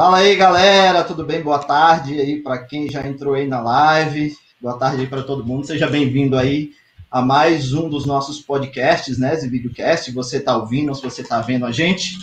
[0.00, 1.42] Fala aí, galera, tudo bem?
[1.42, 4.34] Boa tarde aí para quem já entrou aí na live.
[4.58, 5.66] Boa tarde aí para todo mundo.
[5.66, 6.70] Seja bem-vindo aí
[7.10, 9.34] a mais um dos nossos podcasts, né?
[9.34, 10.10] Esse videocast.
[10.12, 12.16] Você está ouvindo ou se você está vendo a gente.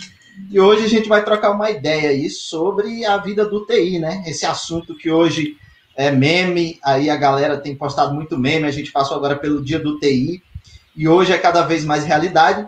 [0.50, 4.24] E hoje a gente vai trocar uma ideia aí sobre a vida do TI, né?
[4.26, 5.56] Esse assunto que hoje
[5.96, 9.78] é meme, aí a galera tem postado muito meme, a gente passou agora pelo dia
[9.78, 10.42] do TI,
[10.96, 12.66] e hoje é cada vez mais realidade.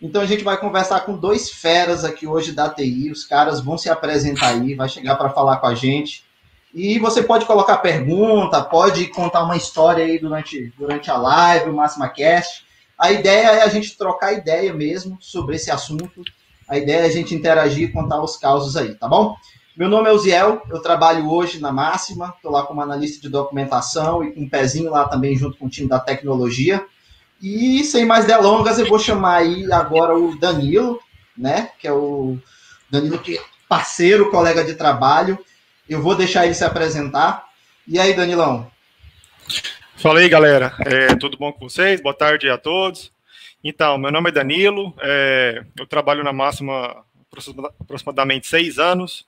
[0.00, 3.78] Então a gente vai conversar com dois feras aqui hoje da TI, os caras vão
[3.78, 6.24] se apresentar aí, vai chegar para falar com a gente.
[6.74, 11.74] E você pode colocar pergunta, pode contar uma história aí durante, durante a live, o
[11.74, 12.66] Máxima Cast.
[12.98, 16.22] A ideia é a gente trocar ideia mesmo sobre esse assunto.
[16.68, 19.34] A ideia é a gente interagir e contar os causos aí, tá bom?
[19.76, 24.24] Meu nome é Uziel, eu trabalho hoje na Máxima, estou lá como analista de documentação
[24.24, 26.84] e com um pezinho lá também junto com o time da tecnologia.
[27.42, 31.00] E sem mais delongas, eu vou chamar aí agora o Danilo,
[31.36, 31.70] né?
[31.78, 32.38] Que é o
[32.90, 35.38] Danilo que é parceiro, colega de trabalho.
[35.88, 37.44] Eu vou deixar ele se apresentar.
[37.86, 38.70] E aí, Danilão?
[39.96, 40.74] Fala aí, galera.
[40.80, 42.00] É, tudo bom com vocês?
[42.00, 43.12] Boa tarde a todos.
[43.62, 47.04] Então, meu nome é Danilo, é, eu trabalho na Máxima
[47.80, 49.26] aproximadamente seis anos.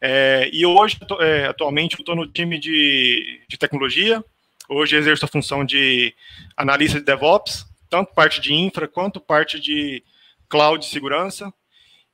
[0.00, 4.24] É, e hoje, é, atualmente, eu estou no time de, de tecnologia.
[4.72, 6.14] Hoje exerço a função de
[6.56, 10.00] analista de DevOps, tanto parte de infra quanto parte de
[10.48, 11.52] cloud segurança.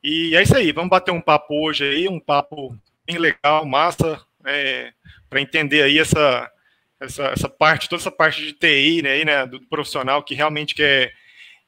[0.02, 2.74] E é isso aí, vamos bater um papo hoje aí, um papo
[3.06, 4.90] bem legal, massa, é,
[5.28, 6.50] para entender aí essa,
[6.98, 10.74] essa, essa parte, toda essa parte de TI, né, aí, né, do profissional que realmente
[10.74, 11.12] quer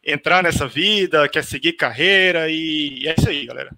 [0.02, 3.76] entrar nessa vida, quer seguir carreira, e, e é isso aí, galera.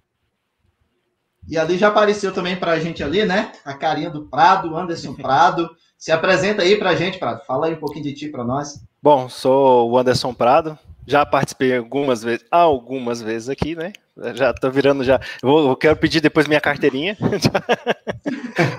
[1.49, 3.51] E ali já apareceu também para a gente ali, né?
[3.65, 5.69] A carinha do Prado, Anderson Prado.
[6.01, 7.45] Se apresenta aí para a gente, Prado.
[7.45, 8.83] Fala aí um pouquinho de ti para nós.
[9.03, 10.75] Bom, sou o Anderson Prado.
[11.05, 13.93] Já participei algumas vezes, algumas vezes aqui, né?
[14.33, 15.21] Já tô virando já.
[15.43, 17.15] Eu, eu quero pedir depois minha carteirinha.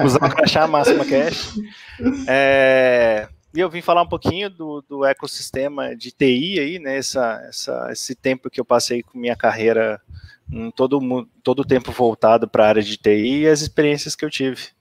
[0.04, 1.54] Usar o crachá máxima cash.
[2.26, 6.96] É, e eu vim falar um pouquinho do, do ecossistema de TI aí, né?
[6.96, 10.00] Essa, essa, esse tempo que eu passei com minha carreira
[10.74, 10.98] todo
[11.40, 14.72] todo o tempo voltado para a área de TI e as experiências que eu tive.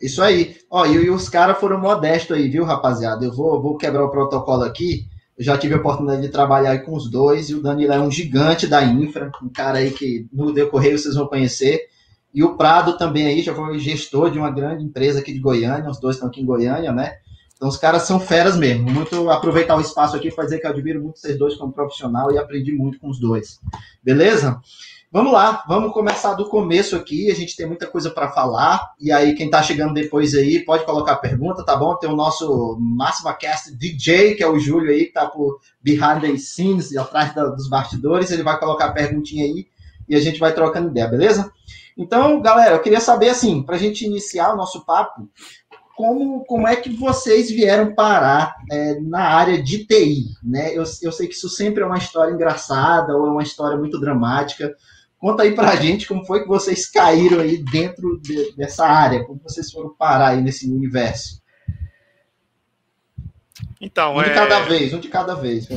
[0.00, 0.56] Isso aí.
[0.70, 3.24] Ó, e, e os caras foram modestos aí, viu, rapaziada?
[3.24, 5.06] Eu vou, vou quebrar o protocolo aqui.
[5.36, 8.10] Eu já tive a oportunidade de trabalhar com os dois, e o Danilo é um
[8.10, 11.80] gigante da infra, um cara aí que no decorrer vocês vão conhecer.
[12.32, 15.90] E o Prado também aí já foi gestor de uma grande empresa aqui de Goiânia,
[15.90, 17.16] os dois estão aqui em Goiânia, né?
[17.56, 18.90] Então os caras são feras mesmo.
[18.90, 22.30] Muito aproveitar o espaço aqui para dizer que eu admiro muito vocês dois como profissional
[22.30, 23.58] e aprendi muito com os dois.
[24.02, 24.60] Beleza?
[25.16, 27.30] Vamos lá, vamos começar do começo aqui.
[27.30, 28.92] A gente tem muita coisa para falar.
[29.00, 31.96] E aí, quem está chegando depois aí, pode colocar pergunta, tá bom?
[31.96, 36.20] Tem o nosso Máxima Cast DJ, que é o Júlio aí, que tá por behind
[36.20, 38.30] the scenes, atrás da, dos bastidores.
[38.30, 39.66] Ele vai colocar a perguntinha aí
[40.06, 41.50] e a gente vai trocando ideia, beleza?
[41.96, 45.30] Então, galera, eu queria saber assim, para a gente iniciar o nosso papo,
[45.96, 50.74] como, como é que vocês vieram parar é, na área de TI, né?
[50.74, 53.98] Eu, eu sei que isso sempre é uma história engraçada ou é uma história muito
[53.98, 54.76] dramática.
[55.18, 59.40] Conta aí pra gente como foi que vocês caíram aí dentro de, dessa área, como
[59.42, 61.42] vocês foram parar aí nesse universo.
[63.80, 64.34] Então, um de é...
[64.34, 65.68] cada vez, um de cada vez.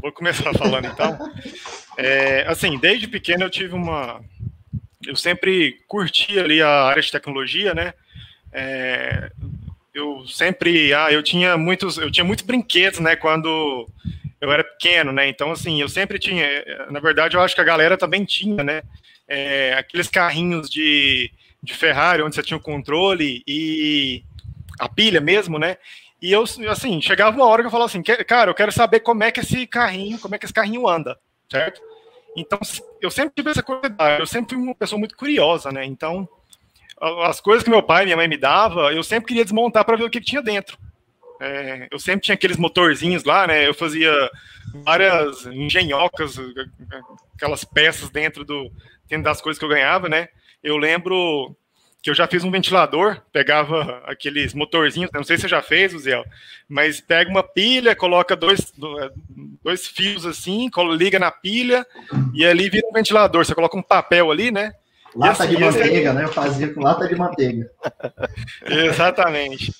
[0.00, 1.18] Vou começar falando então.
[1.96, 4.20] é, assim, desde pequeno eu tive uma.
[5.06, 7.94] Eu sempre curti ali a área de tecnologia, né?
[8.52, 9.32] É,
[9.94, 13.88] eu sempre, ah, eu tinha muitos, eu tinha muitos brinquedos, né, quando
[14.42, 16.44] eu era pequeno, né, então, assim, eu sempre tinha,
[16.90, 18.82] na verdade, eu acho que a galera também tinha, né,
[19.28, 21.30] é, aqueles carrinhos de,
[21.62, 24.24] de Ferrari, onde você tinha o controle e
[24.80, 25.76] a pilha mesmo, né,
[26.20, 29.22] e eu, assim, chegava uma hora que eu falava assim, cara, eu quero saber como
[29.22, 31.16] é que esse carrinho, como é que esse carrinho anda,
[31.48, 31.80] certo?
[32.36, 32.58] Então,
[33.00, 36.28] eu sempre tive essa curiosidade, eu sempre fui uma pessoa muito curiosa, né, então
[37.22, 39.96] as coisas que meu pai e minha mãe me dava, eu sempre queria desmontar para
[39.96, 40.76] ver o que, que tinha dentro.
[41.44, 43.66] É, eu sempre tinha aqueles motorzinhos lá, né?
[43.66, 44.12] Eu fazia
[44.84, 46.36] várias engenhocas,
[47.34, 48.70] aquelas peças dentro do
[49.08, 50.28] dentro das coisas que eu ganhava, né?
[50.62, 51.54] Eu lembro
[52.00, 55.92] que eu já fiz um ventilador, pegava aqueles motorzinhos, não sei se você já fez,
[55.92, 56.22] Zé,
[56.68, 58.72] mas pega uma pilha, coloca dois,
[59.62, 61.84] dois fios assim, liga na pilha
[62.32, 63.44] e ali vira um ventilador.
[63.44, 64.72] Você coloca um papel ali, né?
[65.14, 66.24] Lata assim, de manteiga, né?
[66.24, 67.70] Eu fazia com lata de manteiga.
[68.66, 69.72] Exatamente.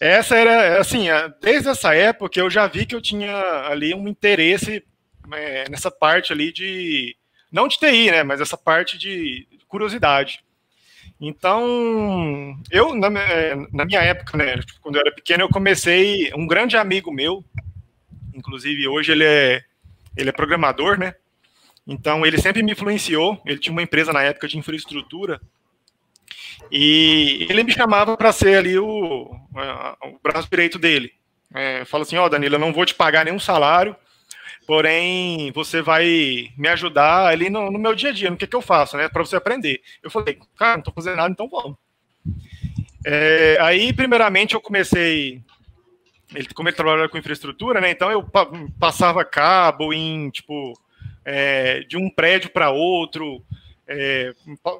[0.00, 1.08] Essa era, assim,
[1.42, 3.36] desde essa época eu já vi que eu tinha
[3.68, 4.82] ali um interesse
[5.30, 7.14] é, nessa parte ali de,
[7.52, 10.42] não de TI, né, mas essa parte de curiosidade.
[11.20, 16.46] Então, eu, na, é, na minha época, né, quando eu era pequeno, eu comecei, um
[16.46, 17.44] grande amigo meu,
[18.34, 19.62] inclusive hoje ele é,
[20.16, 21.14] ele é programador, né,
[21.86, 23.40] Então, ele sempre me influenciou.
[23.44, 25.40] Ele tinha uma empresa na época de infraestrutura.
[26.70, 31.12] E ele me chamava para ser ali o, o, braço direito dele.
[31.52, 33.96] É, fala assim: Ó, oh, Danilo, eu não vou te pagar nenhum salário,
[34.66, 38.54] porém você vai me ajudar ali no, no meu dia a dia, no que, que
[38.54, 39.08] eu faço, né?
[39.08, 39.80] Para você aprender.
[40.02, 41.76] Eu falei: Cara, não estou fazendo nada, então vamos.
[43.04, 45.42] É, aí, primeiramente, eu comecei.
[46.32, 47.90] Ele, como ele trabalhava com infraestrutura, né?
[47.90, 48.24] Então eu
[48.78, 50.72] passava cabo em tipo
[51.24, 53.42] é, de um prédio para outro,
[53.88, 54.32] é,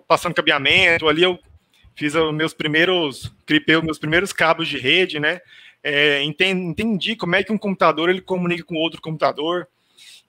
[0.07, 1.09] passando cabeamento.
[1.09, 1.39] Ali eu
[2.00, 5.38] fiz os meus primeiros, clipei os meus primeiros cabos de rede, né?
[5.85, 9.69] É, entendi como é que um computador ele comunica com outro computador.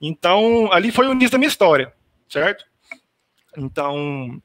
[0.02, 1.94] Então, ali foi o início da minha história,
[2.28, 2.66] certo?
[3.58, 4.42] Então,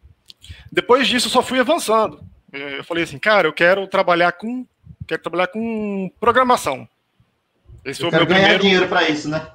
[0.71, 2.21] depois disso, eu só fui avançando.
[2.53, 4.65] É, eu falei assim, cara, eu quero trabalhar com,
[5.05, 6.89] quero trabalhar com programação.
[7.85, 8.63] Esse eu foi o meu ganhar primeiro...
[8.63, 9.51] dinheiro para isso, né?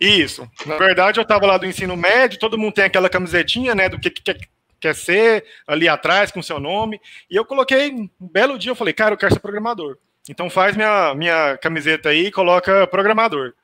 [0.00, 0.50] Isso.
[0.64, 4.00] Na verdade, eu estava lá do ensino médio, todo mundo tem aquela camisetinha, né, do
[4.00, 4.48] que, que
[4.86, 7.00] quer, ser ali atrás com seu nome.
[7.30, 9.98] E eu coloquei, um belo dia, eu falei, cara, eu quero ser programador.
[10.28, 13.54] Então faz minha, minha camiseta aí e coloca programador.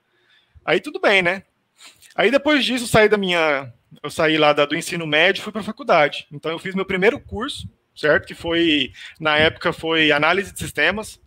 [0.65, 1.43] Aí tudo bem, né?
[2.15, 3.73] Aí depois disso, eu saí da minha.
[4.03, 6.27] Eu saí lá da, do ensino médio fui para a faculdade.
[6.33, 8.27] Então eu fiz meu primeiro curso, certo?
[8.27, 11.21] Que foi, na época, foi análise de sistemas.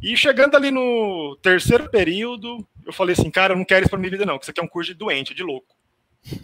[0.00, 3.98] E chegando ali no terceiro período, eu falei assim, cara, eu não quero isso para
[3.98, 5.74] minha vida, não, que isso aqui é um curso de doente, de louco.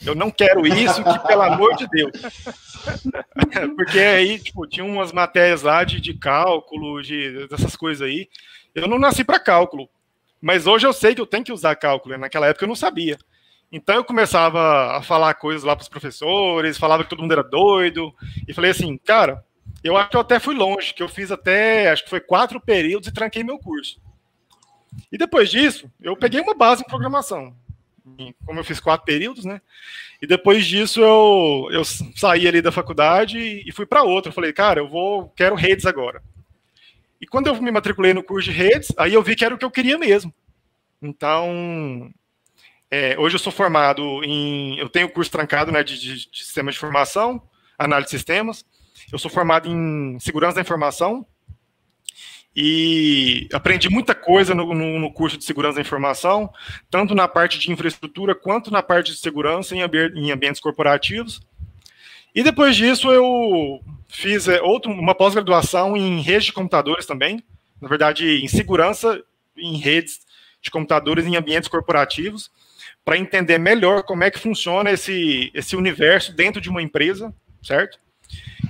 [0.04, 2.12] Eu não quero isso, que pelo amor de Deus.
[3.76, 8.28] Porque aí, tipo, tinha umas matérias lá de, de cálculo, de, dessas coisas aí.
[8.74, 9.88] Eu não nasci para cálculo,
[10.40, 12.16] mas hoje eu sei que eu tenho que usar cálculo.
[12.16, 13.18] Naquela época eu não sabia.
[13.70, 17.42] Então eu começava a falar coisas lá para os professores, falava que todo mundo era
[17.42, 18.14] doido,
[18.46, 19.44] e falei assim, cara,
[19.82, 22.60] eu acho que eu até fui longe, que eu fiz até, acho que foi quatro
[22.60, 24.00] períodos e tranquei meu curso.
[25.10, 27.54] E depois disso, eu peguei uma base em programação.
[28.44, 29.60] Como eu fiz quatro períodos, né?
[30.20, 34.28] E depois disso eu, eu saí ali da faculdade e fui para outra.
[34.28, 36.22] Eu falei, cara, eu vou, quero redes agora.
[37.20, 39.58] E quando eu me matriculei no curso de redes, aí eu vi que era o
[39.58, 40.32] que eu queria mesmo.
[41.00, 42.10] Então,
[42.90, 44.78] é, hoje eu sou formado em.
[44.78, 47.42] Eu tenho curso trancado né, de, de, de sistemas de informação,
[47.78, 48.64] análise de sistemas.
[49.10, 51.26] Eu sou formado em segurança da informação
[52.56, 56.52] e aprendi muita coisa no, no, no, curso de segurança da informação,
[56.88, 59.80] tanto na parte de infraestrutura quanto na parte de segurança em,
[60.14, 61.40] em ambientes corporativos.
[62.34, 67.42] E depois disso eu fiz é, outro, uma pós-graduação em redes de computadores também,
[67.80, 69.20] na verdade em segurança
[69.56, 70.20] em redes
[70.62, 72.50] de computadores em ambientes corporativos
[73.04, 77.98] para entender melhor como é que funciona esse, esse universo dentro de uma empresa, certo?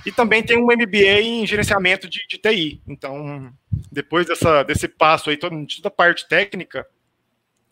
[0.05, 2.81] E também tem um MBA em gerenciamento de, de TI.
[2.87, 3.53] Então,
[3.91, 6.87] depois dessa, desse passo aí, toda, toda a parte técnica,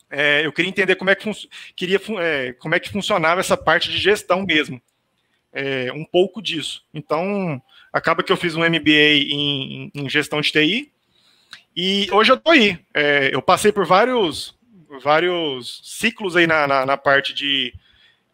[0.09, 1.29] é, eu queria entender como é que
[1.75, 4.81] queria é, como é que funcionava essa parte de gestão mesmo,
[5.51, 6.85] é, um pouco disso.
[6.93, 10.91] Então, acaba que eu fiz um MBA em, em gestão de TI
[11.75, 12.79] e hoje eu estou aí.
[12.93, 14.55] É, eu passei por vários
[15.01, 17.73] vários ciclos aí na, na, na parte de,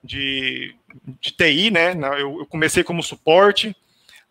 [0.03, 0.75] de,
[1.21, 1.93] de, TI, né?
[2.19, 3.75] Eu, eu, comecei como suporte,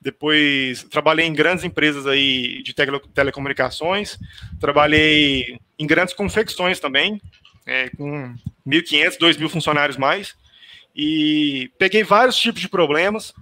[0.00, 4.18] depois trabalhei em grandes empresas aí de tele, telecomunicações,
[4.60, 7.20] trabalhei em grandes confecções também,
[7.66, 8.34] é, com
[8.66, 10.36] 1.500, 2.000 funcionários mais,
[10.94, 13.34] e peguei vários tipos de problemas.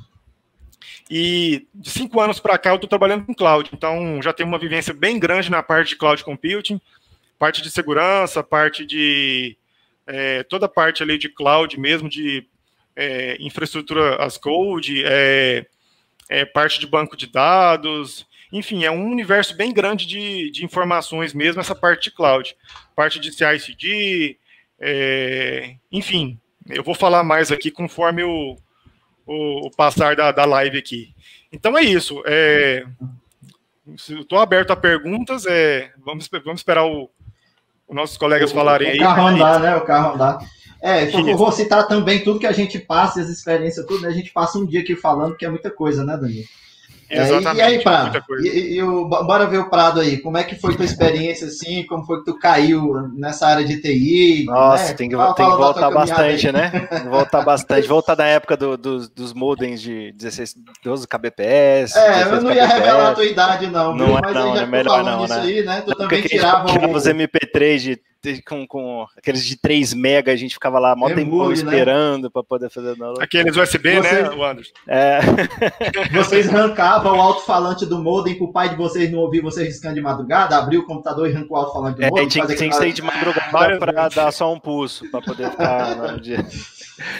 [1.09, 4.59] E de cinco anos para cá eu estou trabalhando com cloud, então já tenho uma
[4.59, 6.81] vivência bem grande na parte de cloud computing,
[7.39, 9.57] parte de segurança, parte de
[10.05, 12.45] é, toda a parte ali de cloud mesmo, de
[12.97, 15.67] é, infraestrutura as code, é,
[16.29, 21.35] é, parte de banco de dados, enfim, é um universo bem grande de, de informações
[21.35, 22.57] mesmo, essa parte de cloud,
[22.95, 24.39] parte de CI/CD,
[24.79, 28.57] é, enfim, eu vou falar mais aqui conforme o,
[29.27, 31.15] o, o passar da, da live aqui.
[31.53, 32.23] Então é isso.
[32.27, 32.85] É,
[33.95, 35.47] Estou aberto a perguntas.
[35.47, 37.09] É, vamos, vamos esperar o,
[37.87, 38.97] os nossos colegas falarem aí.
[38.97, 39.77] O carro andar, né?
[39.77, 40.39] O carro andar.
[40.83, 44.09] É, eu vou citar também tudo que a gente passa, as experiências, tudo, né?
[44.09, 46.45] A gente passa um dia aqui falando, que é muita coisa, né, Danilo?
[47.09, 47.61] Exatamente.
[47.61, 48.25] É, e, aí, Prado?
[48.43, 50.19] E, e, o, bora ver o Prado aí.
[50.19, 51.85] Como é que foi tua experiência, assim?
[51.87, 54.45] Como foi que tu caiu nessa área de TI?
[54.47, 54.95] Nossa, né?
[54.95, 56.89] tem que, fala, tem que voltar bastante, né?
[57.09, 57.87] Voltar bastante.
[57.87, 61.97] Voltar da época do, do, dos modems de 16, 12 kbps.
[61.97, 63.95] É, eu não ia revelar a tua idade, não.
[63.95, 65.41] Não, é, não, é melhor não, né?
[65.41, 65.83] Aí, né?
[65.87, 66.93] Tu também tirava o...
[66.93, 68.01] os MP3 de
[68.43, 71.55] com, com aqueles de 3 mega, a gente ficava lá mó tempo né?
[71.55, 72.31] esperando né?
[72.33, 73.23] para poder fazer o download.
[73.23, 74.23] Aqueles USB, Você...
[74.23, 74.73] né, Anderson?
[74.87, 75.21] É.
[76.13, 80.01] Vocês arrancavam o alto-falante do modem pro pai de vocês não ouvir vocês riscando de
[80.01, 82.29] madrugada, abriu o computador e arrancou o alto-falante do é, modem?
[82.29, 86.21] Tinha, tinha que sair de madrugada para dar só um pulso, para poder ficar no
[86.21, 86.47] dia.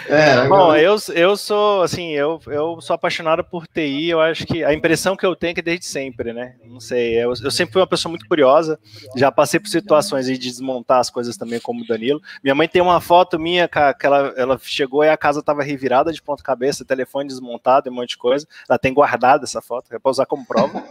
[0.09, 4.65] É, Bom, eu, eu sou assim, eu, eu sou apaixonado por TI, eu acho que
[4.65, 6.57] a impressão que eu tenho é que desde sempre, né?
[6.65, 8.79] Não sei, eu, eu sempre fui uma pessoa muito curiosa,
[9.17, 12.23] já passei por situações de desmontar as coisas também, como o Danilo.
[12.43, 16.13] Minha mãe tem uma foto minha que ela, ela chegou e a casa estava revirada
[16.13, 18.47] de ponta cabeça, telefone desmontado e um monte de coisa.
[18.69, 20.83] Ela tem guardado essa foto, é para usar como prova.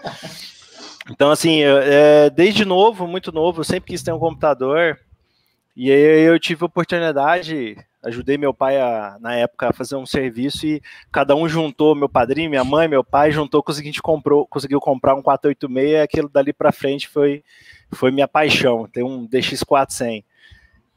[1.09, 4.99] Então, assim, é, desde novo, muito novo, eu sempre quis ter um computador.
[5.75, 10.05] E aí eu tive a oportunidade, ajudei meu pai a, na época a fazer um
[10.05, 10.81] serviço e
[11.11, 15.21] cada um juntou, meu padrinho, minha mãe, meu pai, juntou, conseguiu, comprou, conseguiu comprar um
[15.21, 17.43] 486 e aquilo dali para frente foi,
[17.91, 20.23] foi minha paixão, tem um DX400.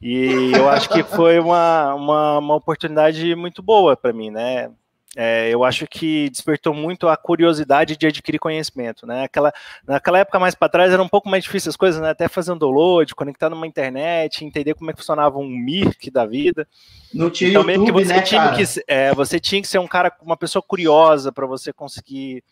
[0.00, 4.70] E eu acho que foi uma, uma, uma oportunidade muito boa para mim, né?
[5.16, 9.24] É, eu acho que despertou muito a curiosidade de adquirir conhecimento, né?
[9.24, 9.52] Aquela,
[9.86, 12.10] naquela época mais para trás era um pouco mais difícil as coisas, né?
[12.10, 16.26] Até fazer um download, conectar numa internet, entender como é que funcionava um Mirk da
[16.26, 16.68] vida.
[17.12, 18.56] No tinha então, YouTube, que você né, tinha cara?
[18.56, 22.44] que é, você tinha que ser um cara, uma pessoa curiosa para você conseguir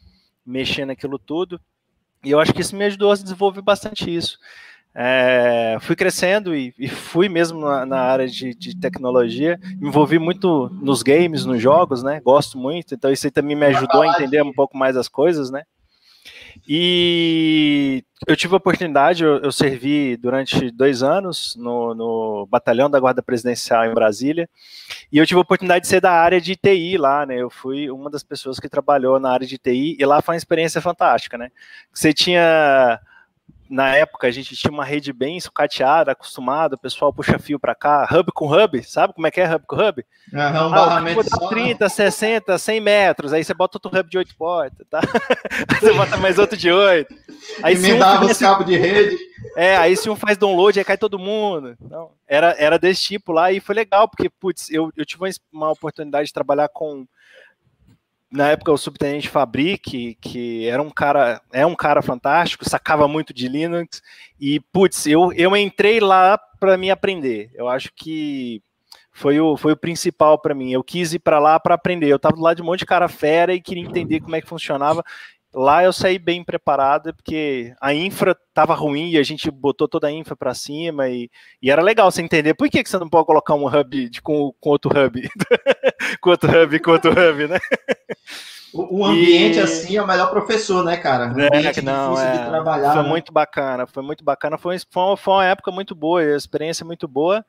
[0.44, 1.60] mexer naquilo tudo.
[2.25, 4.38] E eu acho que isso me ajudou a desenvolver bastante isso.
[4.99, 10.19] É, fui crescendo e, e fui mesmo na, na área de, de, tecnologia, me envolvi
[10.19, 12.19] muito nos games, nos jogos, né?
[12.25, 15.50] Gosto muito, então isso aí também me ajudou a entender um pouco mais as coisas,
[15.50, 15.65] né?
[16.67, 22.99] E eu tive a oportunidade, eu, eu servi durante dois anos no, no, batalhão da
[22.99, 24.49] Guarda Presidencial em Brasília,
[25.12, 27.37] e eu tive a oportunidade de ser da área de TI lá, né?
[27.37, 30.38] Eu fui uma das pessoas que trabalhou na área de TI, e lá foi uma
[30.38, 31.50] experiência fantástica, né?
[31.93, 32.99] Você tinha
[33.68, 37.75] na época a gente tinha uma rede bem sucateada, acostumada, o pessoal puxa fio para
[37.75, 40.04] cá, hub com hub, sabe como é que é hub com hub?
[40.32, 44.18] Uhum, um ah, barramento só, 30, 60, 100 metros, aí você bota outro hub de
[44.18, 45.00] 8 portas, tá?
[45.68, 47.14] aí você bota mais outro de 8.
[47.62, 49.16] Aí Emendava um, os cabos de rede.
[49.56, 51.76] É, aí se um faz download, aí cai todo mundo.
[51.80, 55.70] Então, era, era desse tipo lá e foi legal, porque, putz, eu, eu tive uma
[55.70, 57.06] oportunidade de trabalhar com
[58.37, 63.35] na época o subtenente Fabric, que era um cara, é um cara fantástico, sacava muito
[63.35, 64.02] de Linux
[64.38, 67.50] e putz, eu, eu entrei lá para me aprender.
[67.55, 68.62] Eu acho que
[69.16, 70.71] foi o, foi o principal para mim.
[70.71, 72.09] Eu quis ir para lá para aprender.
[72.09, 74.43] Eu estava do lado de um monte de cara fera e queria entender como é
[74.43, 75.02] que funcionava.
[75.58, 80.06] Lá eu saí bem preparado, porque a infra estava ruim e a gente botou toda
[80.06, 81.30] a infra para cima e,
[81.62, 84.20] e, era legal você entender por que, que você não pode colocar um hub de,
[84.20, 85.18] com, com outro hub,
[86.20, 87.58] com outro hub, com outro hub, né?
[88.75, 89.60] O, ambiente e...
[89.62, 91.32] assim é o melhor professor, né, cara?
[91.34, 93.08] O é, não, é, trabalhar, foi né?
[93.08, 96.84] muito bacana, foi muito bacana, foi, foi, uma, foi uma época muito boa, a experiência
[96.84, 97.42] muito boa.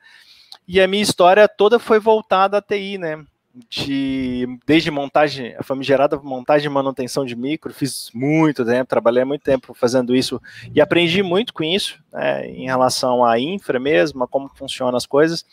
[0.66, 3.22] E a minha história toda foi voltada à TI, né?
[3.70, 9.42] De desde montagem, a famigerada montagem e manutenção de micro, fiz muito tempo, trabalhei muito
[9.42, 10.42] tempo fazendo isso
[10.74, 15.06] e aprendi muito com isso, né, em relação à infra mesmo, a como funcionam as
[15.06, 15.46] coisas.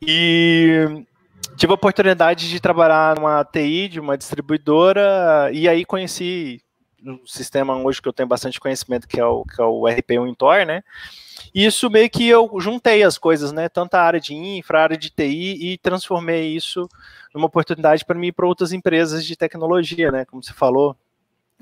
[0.00, 1.04] E
[1.56, 6.62] tive a oportunidade de trabalhar numa TI de uma distribuidora e aí conheci
[7.04, 10.10] um sistema hoje que eu tenho bastante conhecimento, que é o, que é o RP
[10.20, 10.82] Wintor, né?
[11.54, 13.68] E isso meio que eu juntei as coisas, né?
[13.68, 16.88] Tanto a área de infra, a área de TI, e transformei isso
[17.34, 20.24] numa oportunidade para mim ir para outras empresas de tecnologia, né?
[20.24, 20.96] Como você falou,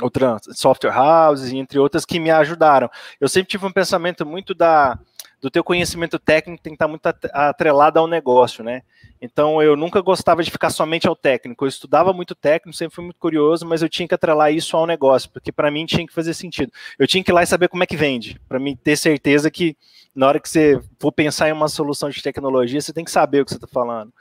[0.00, 2.90] outras software houses, entre outras, que me ajudaram.
[3.20, 4.98] Eu sempre tive um pensamento muito da
[5.40, 8.82] do teu conhecimento técnico tem que estar muito atrelado ao negócio, né?
[9.20, 11.64] Então eu nunca gostava de ficar somente ao técnico.
[11.64, 14.86] Eu estudava muito técnico, sempre fui muito curioso, mas eu tinha que atrelar isso ao
[14.86, 16.72] negócio, porque para mim tinha que fazer sentido.
[16.98, 19.50] Eu tinha que ir lá e saber como é que vende, para mim ter certeza
[19.50, 19.76] que
[20.14, 23.42] na hora que você for pensar em uma solução de tecnologia, você tem que saber
[23.42, 24.12] o que você está falando.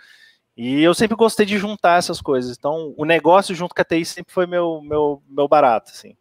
[0.57, 2.57] E eu sempre gostei de juntar essas coisas.
[2.57, 6.15] Então, o negócio junto com a TI sempre foi meu, meu, meu barato, assim.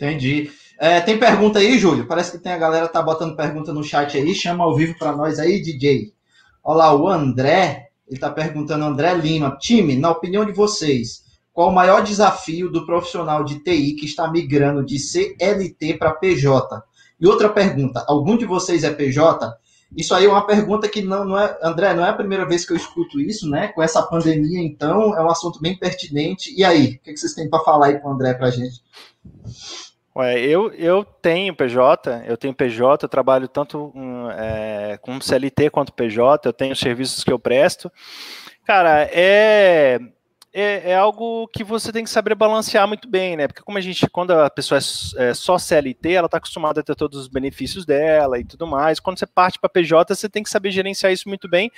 [0.00, 0.50] Entendi.
[0.78, 2.06] É, tem pergunta aí, Júlio?
[2.06, 4.34] Parece que tem a galera tá botando pergunta no chat aí.
[4.34, 6.14] Chama ao vivo para nós aí, DJ.
[6.64, 9.58] Olá, o André, ele está perguntando, André Lima.
[9.60, 14.30] Time, na opinião de vocês, qual o maior desafio do profissional de TI que está
[14.30, 16.82] migrando de CLT para PJ?
[17.20, 19.54] E outra pergunta, algum de vocês é PJ?
[19.94, 22.64] Isso aí é uma pergunta que não, não é, André, não é a primeira vez
[22.64, 23.68] que eu escuto isso, né?
[23.68, 26.54] Com essa pandemia, então, é um assunto bem pertinente.
[26.56, 28.80] E aí, o que vocês têm para falar aí com o André para a gente?
[30.16, 35.70] Ué, eu, eu tenho PJ, eu tenho PJ, eu trabalho tanto um, é, com CLT
[35.70, 37.90] quanto PJ, eu tenho serviços que eu presto.
[38.64, 40.00] Cara, é,
[40.52, 43.46] é, é, algo que você tem que saber balancear muito bem, né?
[43.46, 44.78] Porque como a gente, quando a pessoa
[45.16, 48.66] é, é só CLT, ela está acostumada a ter todos os benefícios dela e tudo
[48.66, 48.98] mais.
[48.98, 51.70] Quando você parte para PJ, você tem que saber gerenciar isso muito bem,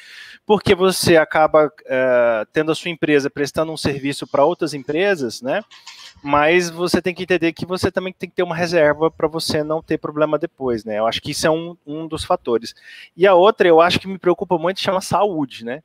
[0.46, 5.62] porque você acaba é, tendo a sua empresa prestando um serviço para outras empresas, né?
[6.22, 9.62] Mas você tem que entender que você também tem que ter uma reserva para você
[9.62, 10.98] não ter problema depois, né?
[10.98, 12.74] Eu acho que isso é um, um dos fatores.
[13.14, 15.82] E a outra, eu acho que me preocupa muito, chama saúde, né?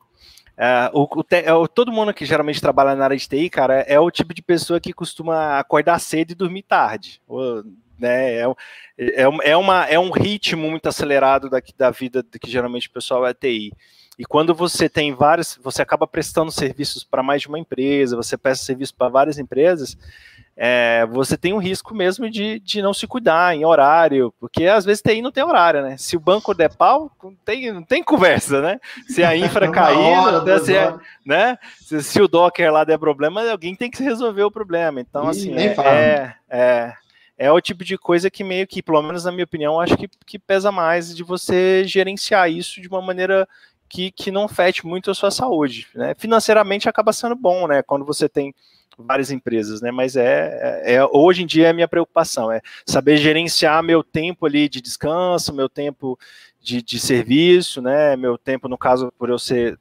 [0.57, 3.81] É, o, o, é o, todo mundo que geralmente trabalha na área de TI, cara,
[3.81, 7.21] é o tipo de pessoa que costuma acordar cedo e dormir tarde.
[7.27, 7.63] Ou,
[7.99, 8.45] né, é,
[8.97, 13.25] é, é, uma, é um ritmo muito acelerado da, da vida que geralmente o pessoal
[13.25, 13.71] é TI.
[14.17, 18.35] E quando você tem vários, você acaba prestando serviços para mais de uma empresa, você
[18.35, 19.95] presta serviço para várias empresas,
[20.59, 24.83] é, você tem um risco mesmo de, de não se cuidar em horário, porque às
[24.83, 25.95] vezes TI não tem horário, né?
[25.97, 28.79] Se o banco der pau, não tem, não tem conversa, né?
[29.07, 30.57] Se a infra cair, hora, né?
[30.57, 31.59] se, é, né?
[31.79, 34.99] Se, se, o Docker lá der problema, alguém tem que resolver o problema.
[34.99, 36.93] Então, Ih, assim, é, é, é,
[37.37, 40.09] é, o tipo de coisa que meio que, pelo menos na minha opinião, acho que,
[40.25, 43.47] que pesa mais de você gerenciar isso de uma maneira
[43.87, 45.85] que, que não fete muito a sua saúde.
[45.93, 46.15] Né?
[46.17, 47.83] Financeiramente acaba sendo bom, né?
[47.83, 48.55] Quando você tem
[48.97, 49.91] várias empresas, né?
[49.91, 54.03] Mas é, é, é, hoje em dia é a minha preocupação, é saber gerenciar meu
[54.03, 56.17] tempo ali de descanso, meu tempo
[56.61, 58.15] de, de serviço, né?
[58.15, 59.79] Meu tempo, no caso, por eu ser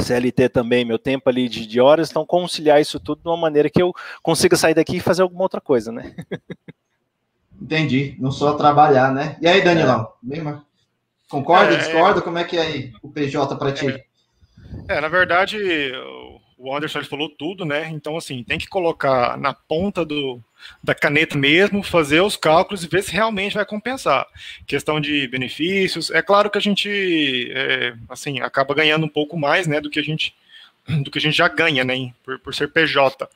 [0.00, 3.70] CLT também, meu tempo ali de, de horas, então conciliar isso tudo de uma maneira
[3.70, 6.14] que eu consiga sair daqui e fazer alguma outra coisa, né?
[7.60, 9.36] Entendi, não só trabalhar, né?
[9.40, 10.58] E aí, Danilão, é.
[11.28, 12.22] concorda, é, discorda?
[12.22, 13.88] Como é que é aí o PJ para ti?
[13.88, 14.04] É,
[14.88, 15.58] é, na verdade,
[16.58, 17.88] o Anderson falou tudo, né?
[17.88, 20.42] Então, assim, tem que colocar na ponta do,
[20.82, 24.26] da caneta mesmo, fazer os cálculos e ver se realmente vai compensar.
[24.66, 29.68] Questão de benefícios, é claro que a gente, é, assim, acaba ganhando um pouco mais,
[29.68, 30.34] né, do que a gente
[31.04, 33.28] do que a gente já ganha, né, por, por ser PJ.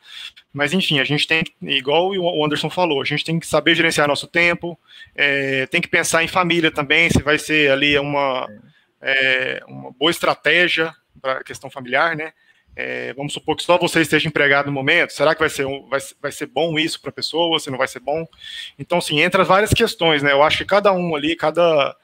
[0.53, 4.09] Mas, enfim, a gente tem, igual o Anderson falou, a gente tem que saber gerenciar
[4.09, 4.79] nosso tempo,
[5.15, 8.49] é, tem que pensar em família também, se vai ser ali uma,
[9.01, 12.33] é, uma boa estratégia para a questão familiar, né,
[12.75, 16.01] é, vamos supor que só você esteja empregado no momento, será que vai ser, vai,
[16.21, 18.27] vai ser bom isso para a pessoa, se não vai ser bom?
[18.79, 20.33] Então, assim, entra várias questões, né?
[20.33, 21.95] Eu acho que cada um ali, cada,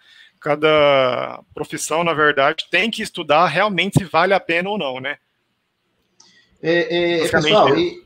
[0.41, 5.17] cada profissão, na verdade, tem que estudar realmente se vale a pena ou não, né?
[6.63, 8.03] É, é, pessoal, e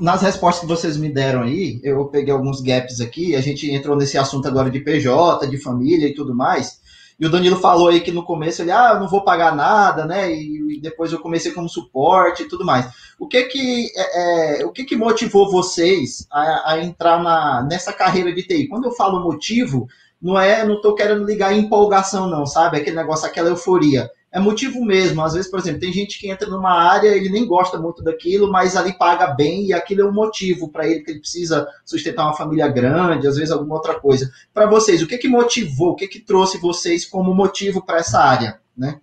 [0.00, 3.96] nas respostas que vocês me deram aí, eu peguei alguns gaps aqui, a gente entrou
[3.96, 6.79] nesse assunto agora de PJ, de família e tudo mais.
[7.20, 10.06] E o Danilo falou aí que no começo ele, ah, eu não vou pagar nada,
[10.06, 10.32] né?
[10.32, 12.90] E, e depois eu comecei como suporte e tudo mais.
[13.18, 17.92] O que que, é, é, o que, que motivou vocês a, a entrar na, nessa
[17.92, 18.68] carreira de TI?
[18.68, 19.86] Quando eu falo motivo,
[20.20, 22.78] não é, não estou querendo ligar em empolgação, não, sabe?
[22.78, 25.22] Aquele negócio, aquela euforia é motivo mesmo.
[25.22, 28.50] Às vezes, por exemplo, tem gente que entra numa área, ele nem gosta muito daquilo,
[28.50, 32.24] mas ali paga bem e aquilo é um motivo para ele que ele precisa sustentar
[32.24, 34.30] uma família grande, às vezes alguma outra coisa.
[34.54, 38.20] Para vocês, o que que motivou, o que que trouxe vocês como motivo para essa
[38.20, 39.00] área, né?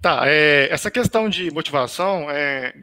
[0.00, 2.74] Tá, é, essa questão de motivação, é,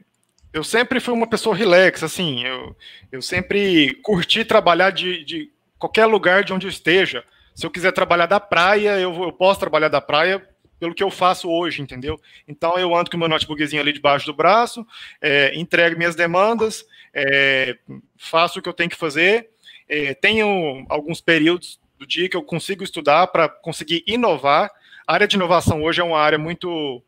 [0.51, 2.75] eu sempre fui uma pessoa relax, assim, eu,
[3.11, 7.23] eu sempre curti trabalhar de, de qualquer lugar de onde eu esteja.
[7.55, 10.45] Se eu quiser trabalhar da praia, eu, eu posso trabalhar da praia
[10.77, 12.19] pelo que eu faço hoje, entendeu?
[12.45, 14.85] Então eu ando com meu notebookzinho ali debaixo do braço,
[15.21, 17.77] é, entrego minhas demandas, é,
[18.17, 19.49] faço o que eu tenho que fazer.
[19.87, 24.69] É, tenho alguns períodos do dia que eu consigo estudar para conseguir inovar.
[25.07, 27.01] A área de inovação hoje é uma área muito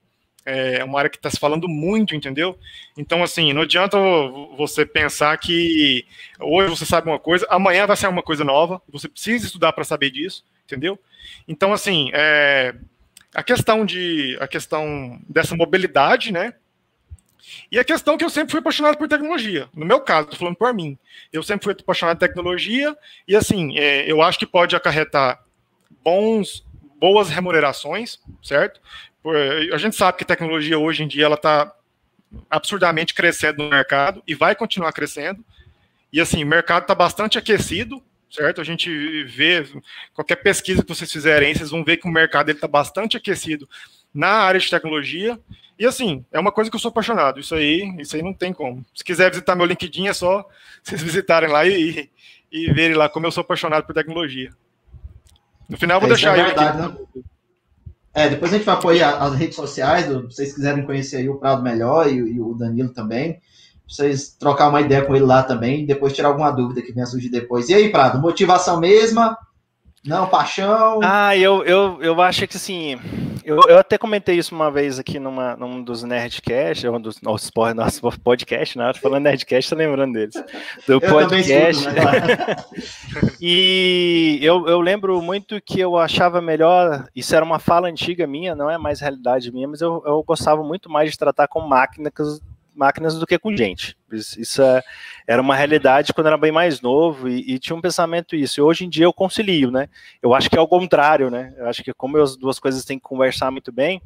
[0.47, 2.57] é uma área que está se falando muito, entendeu?
[2.97, 3.97] Então, assim, não adianta
[4.57, 6.05] você pensar que
[6.39, 9.83] hoje você sabe uma coisa, amanhã vai ser uma coisa nova, você precisa estudar para
[9.83, 10.97] saber disso, entendeu?
[11.47, 12.73] Então, assim, é,
[13.35, 16.53] a questão de a questão dessa mobilidade, né?
[17.71, 19.69] E a questão que eu sempre fui apaixonado por tecnologia.
[19.73, 20.97] No meu caso, estou falando por mim.
[21.31, 22.95] Eu sempre fui apaixonado por tecnologia
[23.27, 25.41] e, assim, é, eu acho que pode acarretar
[26.03, 26.65] bons,
[26.99, 28.79] boas remunerações, certo?
[29.73, 31.73] a gente sabe que a tecnologia hoje em dia ela está
[32.49, 35.43] absurdamente crescendo no mercado e vai continuar crescendo.
[36.11, 38.61] E assim, o mercado está bastante aquecido, certo?
[38.61, 38.89] A gente
[39.25, 39.65] vê
[40.13, 43.67] qualquer pesquisa que vocês fizerem, vocês vão ver que o mercado está bastante aquecido
[44.13, 45.39] na área de tecnologia.
[45.77, 47.39] E assim, é uma coisa que eu sou apaixonado.
[47.39, 48.85] Isso aí, isso aí não tem como.
[48.95, 50.47] Se quiser visitar meu LinkedIn, é só
[50.83, 52.09] vocês visitarem lá e,
[52.51, 54.51] e verem lá como eu sou apaixonado por tecnologia.
[55.69, 56.97] No final, eu vou é, deixar é verdade, aqui.
[57.17, 57.23] Né?
[58.13, 61.37] É, depois a gente vai apoiar as redes sociais, se vocês quiserem conhecer aí o
[61.37, 63.39] Prado melhor e, e, o Danilo também.
[63.87, 67.29] Vocês trocar uma ideia com ele lá também, depois tirar alguma dúvida que venha surgir
[67.29, 67.69] depois.
[67.69, 69.37] E aí, Prado, motivação mesma?
[70.07, 71.01] Não, paixão?
[71.03, 72.97] Ah, eu, eu, eu acho que assim,
[73.47, 77.49] Eu, eu até comentei isso uma vez aqui numa, num dos Nerdcast, um dos nossos,
[77.75, 78.93] nossos podcast, né?
[78.93, 80.35] Falando Nerdcast, tô lembrando deles.
[80.85, 81.87] Do eu podcast.
[81.87, 82.55] Escuto, né?
[83.39, 88.53] e eu, eu lembro muito que eu achava melhor, isso era uma fala antiga minha,
[88.55, 92.41] não é mais realidade minha, mas eu, eu gostava muito mais de tratar com máquinas
[92.77, 93.97] máquinas do que com gente.
[94.11, 94.83] Isso, é,
[95.27, 98.59] era uma realidade quando era bem mais novo e, e, tinha um pensamento isso.
[98.59, 99.89] E hoje em dia eu concilio, né?
[100.21, 101.53] Eu acho que é o contrário, né?
[101.57, 104.01] Eu acho que como as duas coisas têm que conversar muito bem,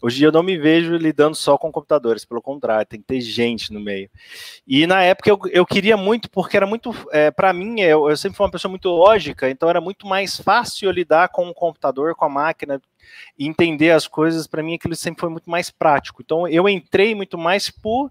[0.00, 3.06] Hoje em dia eu não me vejo lidando só com computadores, pelo contrário, tem que
[3.06, 4.08] ter gente no meio.
[4.66, 8.16] E na época eu, eu queria muito, porque era muito, é, para mim, eu, eu,
[8.16, 12.14] sempre fui uma pessoa muito lógica, então era muito mais fácil lidar com o computador,
[12.14, 12.80] com a máquina,
[13.38, 16.22] e entender as coisas, para mim aquilo sempre foi muito mais prático.
[16.22, 18.10] Então eu entrei muito mais por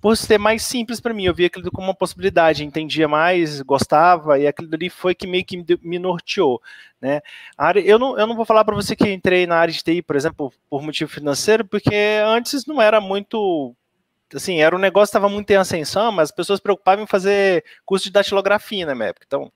[0.00, 1.24] por ser mais simples para mim.
[1.24, 5.44] Eu via aquilo como uma possibilidade, entendia mais, gostava, e aquilo ali foi que meio
[5.44, 6.60] que me norteou.
[7.00, 7.20] Né?
[7.56, 10.02] Área, eu, não, eu não vou falar para você que entrei na área de TI,
[10.02, 13.74] por exemplo, por motivo financeiro, porque antes não era muito
[14.34, 17.06] assim, era um negócio que estava muito em ascensão, mas as pessoas se preocupavam em
[17.06, 19.24] fazer curso de datilografia na minha época.
[19.26, 19.52] Então,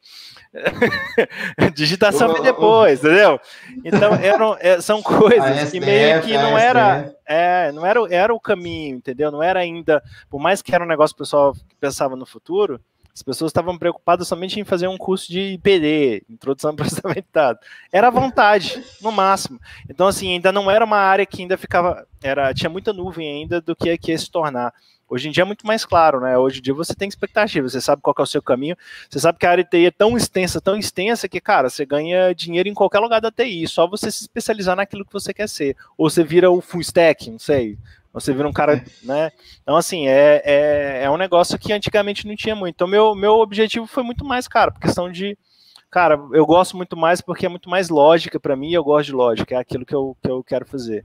[1.74, 3.40] digitação vem depois, entendeu?
[3.84, 8.40] Então, eram, é, são coisas que meio que não era, é, não era, era o
[8.40, 9.30] caminho, entendeu?
[9.30, 12.80] Não era ainda, por mais que era um negócio que o pessoal pensava no futuro,
[13.14, 17.32] as pessoas estavam preocupadas somente em fazer um curso de IPD, Introdução ao Processamento de
[17.32, 17.66] Dados.
[17.92, 19.60] Era vontade, no máximo.
[19.88, 23.60] Então, assim, ainda não era uma área que ainda ficava, era, tinha muita nuvem ainda
[23.60, 24.72] do que ia se tornar.
[25.12, 26.38] Hoje em dia é muito mais claro, né?
[26.38, 28.74] Hoje em dia você tem expectativa, você sabe qual é o seu caminho,
[29.10, 31.84] você sabe que a área de TI é tão extensa, tão extensa, que, cara, você
[31.84, 35.50] ganha dinheiro em qualquer lugar da TI, só você se especializar naquilo que você quer
[35.50, 35.76] ser.
[35.98, 37.76] Ou você vira o full stack, não sei,
[38.12, 39.32] você vira um cara, né?
[39.62, 42.74] Então, assim, é, é, é um negócio que antigamente não tinha muito.
[42.74, 45.36] Então, meu, meu objetivo foi muito mais, cara, por questão de.
[45.90, 49.06] Cara, eu gosto muito mais porque é muito mais lógica para mim e eu gosto
[49.08, 51.04] de lógica, é aquilo que eu, que eu quero fazer.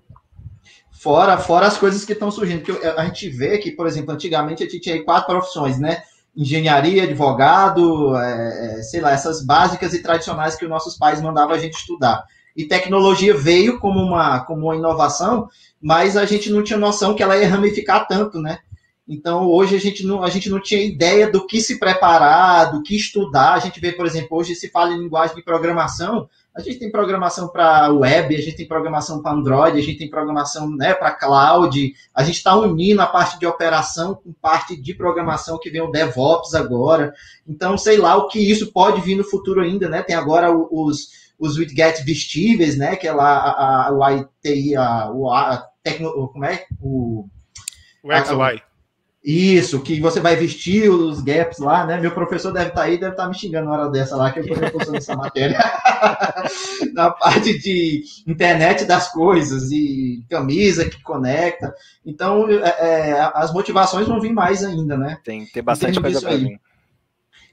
[0.91, 4.63] Fora, fora as coisas que estão surgindo, que a gente vê que, por exemplo, antigamente
[4.63, 6.01] a gente tinha quatro profissões, né?
[6.35, 11.53] Engenharia, advogado, é, é, sei lá, essas básicas e tradicionais que os nossos pais mandavam
[11.53, 12.25] a gente estudar.
[12.57, 15.47] E tecnologia veio como uma, como uma inovação
[15.81, 18.59] mas a gente não tinha noção que ela ia ramificar tanto, né?
[19.07, 22.83] Então, hoje a gente, não, a gente não tinha ideia do que se preparar, do
[22.83, 23.53] que estudar.
[23.53, 26.91] A gente vê, por exemplo, hoje se fala em linguagem de programação, a gente tem
[26.91, 31.11] programação para web, a gente tem programação para Android, a gente tem programação né, para
[31.11, 35.81] cloud, a gente está unindo a parte de operação com parte de programação que vem
[35.81, 37.13] o DevOps agora.
[37.47, 40.01] Então, sei lá o que isso pode vir no futuro ainda, né?
[40.01, 42.95] Tem agora os os widgets vestíveis, né?
[42.95, 46.65] Que é lá a, a, o ITI, a, o a, tecno, como é?
[46.81, 47.27] O,
[48.03, 48.61] o XY.
[49.23, 51.99] Isso, que você vai vestir os gaps lá, né?
[51.99, 54.31] Meu professor deve estar tá aí, deve estar tá me xingando na hora dessa lá,
[54.31, 55.59] que eu estou reforçando essa matéria.
[56.93, 61.73] na parte de internet das coisas e camisa que conecta.
[62.05, 65.19] Então, é, é, as motivações vão vir mais ainda, né?
[65.25, 66.57] Tem, tem bastante coisa para vir.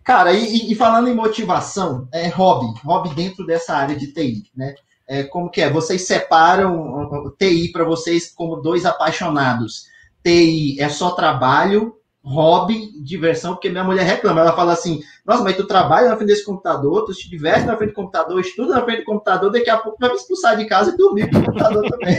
[0.04, 4.74] Cara, e, e, falando em motivação, é hobby, hobby dentro dessa área de TI, né?
[5.08, 5.70] É, como que é?
[5.70, 9.86] Vocês separam TI para vocês como dois apaixonados.
[10.22, 15.56] TI é só trabalho hobby, diversão, porque minha mulher reclama, ela fala assim, nossa, mas
[15.56, 18.82] tu trabalha na frente desse computador, tu te diverte na frente do computador, estuda na
[18.82, 21.86] frente do computador, daqui a pouco vai me expulsar de casa e dormir no computador
[21.90, 22.18] também.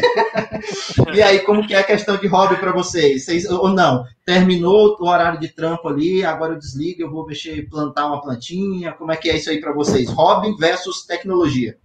[1.15, 3.25] e aí, como que é a questão de hobby para vocês?
[3.25, 3.49] vocês?
[3.49, 4.05] Ou não?
[4.23, 8.93] Terminou o horário de trampo ali, agora eu desligo, eu vou mexer, plantar uma plantinha,
[8.93, 10.07] como é que é isso aí para vocês?
[10.09, 11.77] Hobby versus tecnologia.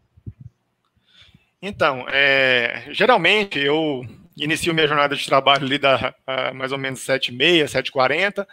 [1.63, 4.03] Então, é, geralmente eu
[4.45, 8.47] inicio minha jornada de trabalho ali da uh, mais ou menos 7h30, 7h40,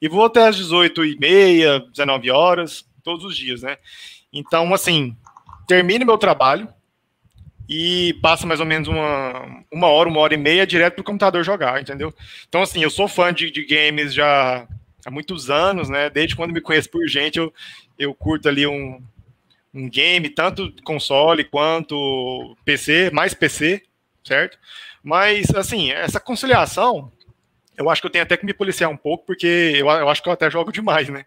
[0.00, 3.76] e vou até as 18h30, 19 horas, todos os dias, né?
[4.32, 5.16] Então, assim,
[5.66, 6.68] termino meu trabalho
[7.68, 11.44] e passa mais ou menos uma, uma hora, uma hora e meia direto pro computador
[11.44, 12.12] jogar, entendeu?
[12.48, 14.66] Então, assim, eu sou fã de, de games já
[15.04, 16.10] há muitos anos, né?
[16.10, 17.52] Desde quando me conheço por gente, eu,
[17.98, 19.02] eu curto ali um,
[19.72, 23.82] um game, tanto console quanto PC, mais PC,
[24.22, 24.58] certo?
[25.04, 27.12] Mas, assim, essa conciliação,
[27.76, 30.22] eu acho que eu tenho até que me policiar um pouco, porque eu, eu acho
[30.22, 31.26] que eu até jogo demais, né?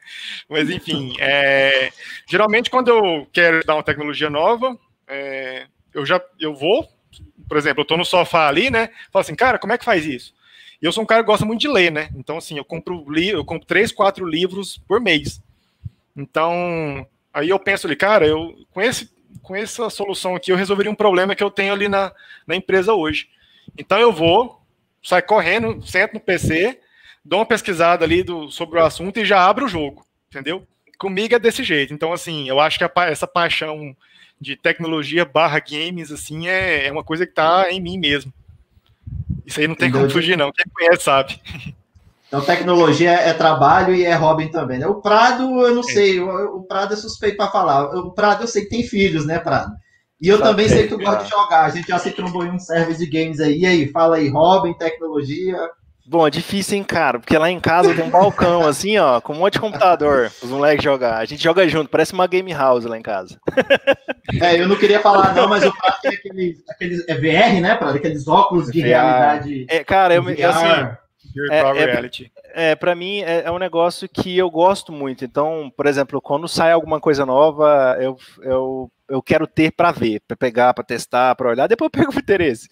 [0.49, 1.91] Mas, enfim, é,
[2.27, 4.75] geralmente quando eu quero dar uma tecnologia nova,
[5.07, 6.89] é, eu já eu vou,
[7.47, 8.89] por exemplo, eu tô no sofá ali, né?
[9.11, 10.33] Falo assim, cara, como é que faz isso?
[10.81, 12.09] E eu sou um cara que gosta muito de ler, né?
[12.15, 15.39] Então, assim, eu compro, eu compro três, quatro livros por mês.
[16.15, 19.11] Então, aí eu penso ali, cara, eu com, esse,
[19.43, 22.11] com essa solução aqui, eu resolveria um problema que eu tenho ali na,
[22.47, 23.27] na empresa hoje.
[23.77, 24.61] Então eu vou,
[25.03, 26.79] saio correndo, sento no PC,
[27.25, 30.67] dou uma pesquisada ali do, sobre o assunto e já abro o jogo, entendeu?
[30.97, 31.93] comigo é desse jeito.
[31.93, 33.95] Então, assim, eu acho que a, essa paixão
[34.39, 38.33] de tecnologia barra games, assim, é, é uma coisa que tá em mim mesmo.
[39.45, 40.51] Isso aí não tem como fugir, não.
[40.51, 41.39] Quem conhece sabe.
[42.27, 44.85] Então, tecnologia é trabalho e é hobby também, né?
[44.85, 45.93] O Prado, eu não é.
[45.93, 47.85] sei, o, o, Prado é suspeito para falar.
[47.95, 49.71] O Prado, eu sei que tem filhos, né, Prado?
[50.21, 51.65] E eu também sei que tu gosta de jogar.
[51.65, 53.59] A gente já se trombou em um service de games aí.
[53.59, 55.57] E aí, fala aí, hobby, tecnologia.
[56.09, 57.19] Bom, é difícil, hein, cara?
[57.19, 60.49] Porque lá em casa tem um balcão, assim, ó, com um monte de computador, os
[60.49, 61.17] moleques jogar.
[61.17, 63.39] A gente joga junto, parece uma game house lá em casa.
[64.41, 67.07] É, eu não queria falar, não, mas o Prato tem aqueles, aqueles.
[67.07, 67.95] É VR, né, Prato?
[67.95, 68.87] Aqueles óculos de VR.
[68.87, 69.65] realidade.
[69.69, 70.43] É, cara, eu, VR.
[70.43, 70.97] assim.
[71.41, 72.31] Virtual é, é reality.
[72.53, 75.23] É, é para mim é, é, um negócio que eu gosto muito.
[75.23, 80.21] Então, por exemplo, quando sai alguma coisa nova, eu, eu, eu quero ter para ver,
[80.27, 82.67] para pegar, para testar, para olhar, depois eu pego o interesse.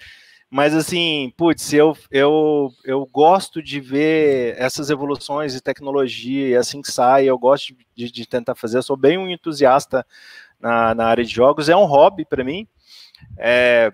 [0.50, 6.82] Mas assim, putz, eu, eu, eu gosto de ver essas evoluções de tecnologia e assim
[6.82, 8.78] que sai, eu gosto de, de tentar fazer.
[8.78, 10.06] Eu sou bem um entusiasta
[10.60, 12.68] na, na área de jogos, é um hobby para mim.
[13.38, 13.92] É,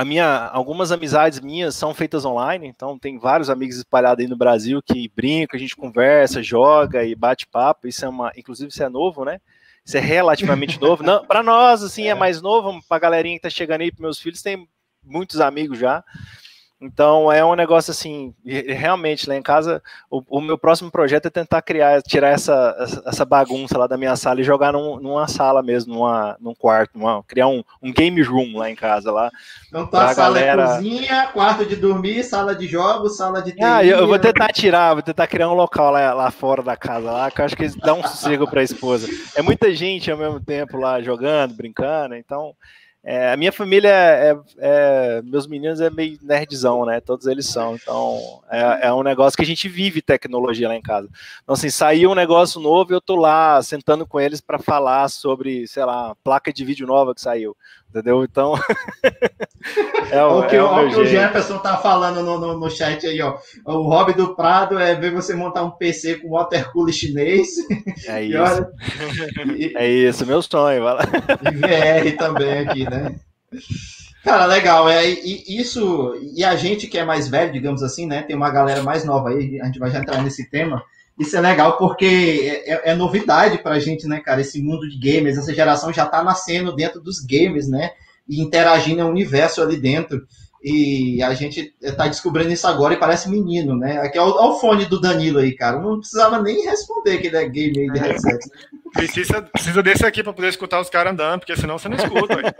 [0.00, 4.34] a minha, algumas amizades minhas são feitas online, então tem vários amigos espalhados aí no
[4.34, 7.86] Brasil que brincam, a gente conversa, joga e bate papo.
[7.86, 9.42] Isso é uma, inclusive, isso é novo, né?
[9.84, 11.02] Isso é relativamente novo.
[11.02, 12.12] Não, para nós, assim, é.
[12.12, 12.80] é mais novo.
[12.88, 14.66] Para a galerinha que tá chegando aí, para meus filhos, tem
[15.04, 16.02] muitos amigos já.
[16.80, 21.30] Então é um negócio assim, realmente lá em casa, o, o, meu próximo projeto é
[21.30, 25.62] tentar criar, tirar essa, essa bagunça lá da minha sala e jogar num, numa sala
[25.62, 29.30] mesmo, numa, num quarto, numa, criar um, um game room lá em casa lá.
[29.68, 30.76] Então tá sala é galera...
[30.76, 34.94] cozinha, quarto de dormir, sala de jogos, sala de Ah, eu, eu, vou tentar tirar,
[34.94, 37.68] vou tentar criar um local lá, lá fora da casa lá, que eu acho que
[37.78, 39.06] dá um sossego para a esposa.
[39.36, 42.54] É muita gente ao mesmo tempo lá jogando, brincando, então
[43.02, 47.00] é, a minha família é, é, meus meninos é meio nerdzão, né?
[47.00, 47.74] Todos eles são.
[47.74, 51.08] Então é, é, um negócio que a gente vive tecnologia lá em casa.
[51.42, 55.66] Então, assim, saiu um negócio novo, eu tô lá sentando com eles para falar sobre,
[55.66, 57.56] sei lá, placa de vídeo nova que saiu.
[57.90, 58.22] Entendeu?
[58.22, 58.54] Então.
[60.12, 63.04] é o, o que, é o, o, o Jefferson tá falando no, no, no, chat
[63.04, 63.36] aí, ó.
[63.66, 67.48] O hobby do Prado é ver você montar um PC com watercooler chinês.
[68.06, 68.38] É isso.
[68.38, 68.72] Olha,
[69.74, 70.82] é isso, meu sonho.
[70.84, 71.02] Vai lá.
[71.50, 73.16] E VR também aqui, né?
[74.22, 74.88] Cara, legal.
[74.88, 76.14] É, e, isso.
[76.36, 78.22] E a gente que é mais velho, digamos assim, né?
[78.22, 80.84] Tem uma galera mais nova aí, a gente vai já entrar nesse tema.
[81.20, 84.40] Isso é legal porque é, é, é novidade pra gente, né, cara?
[84.40, 87.90] Esse mundo de games, essa geração já tá nascendo dentro dos games, né?
[88.26, 90.26] E interagindo no universo ali dentro.
[90.62, 93.98] E a gente tá descobrindo isso agora e parece menino, né?
[93.98, 95.80] Aqui é o, é o fone do Danilo aí, cara.
[95.80, 98.38] Não precisava nem responder que ele é game aí de headset.
[98.92, 102.34] Precisa, precisa desse aqui para poder escutar os caras andando, porque senão você não escuta.
[102.40, 102.50] É.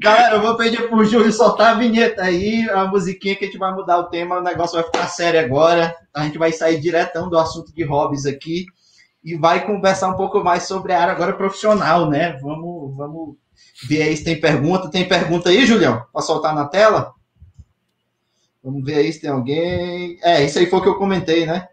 [0.00, 3.58] Galera, eu vou pedir pro Júlio soltar a vinheta aí, a musiquinha que a gente
[3.58, 5.96] vai mudar o tema, o negócio vai ficar sério agora.
[6.14, 8.66] A gente vai sair diretão do assunto de hobbies aqui
[9.24, 12.38] e vai conversar um pouco mais sobre a área agora profissional, né?
[12.42, 14.90] Vamos, vamos se tem pergunta.
[14.90, 16.04] Tem pergunta aí, Julião?
[16.12, 17.12] Para soltar na tela?
[18.62, 20.18] Vamos ver aí se tem alguém.
[20.22, 21.68] É, isso aí foi o que eu comentei, né?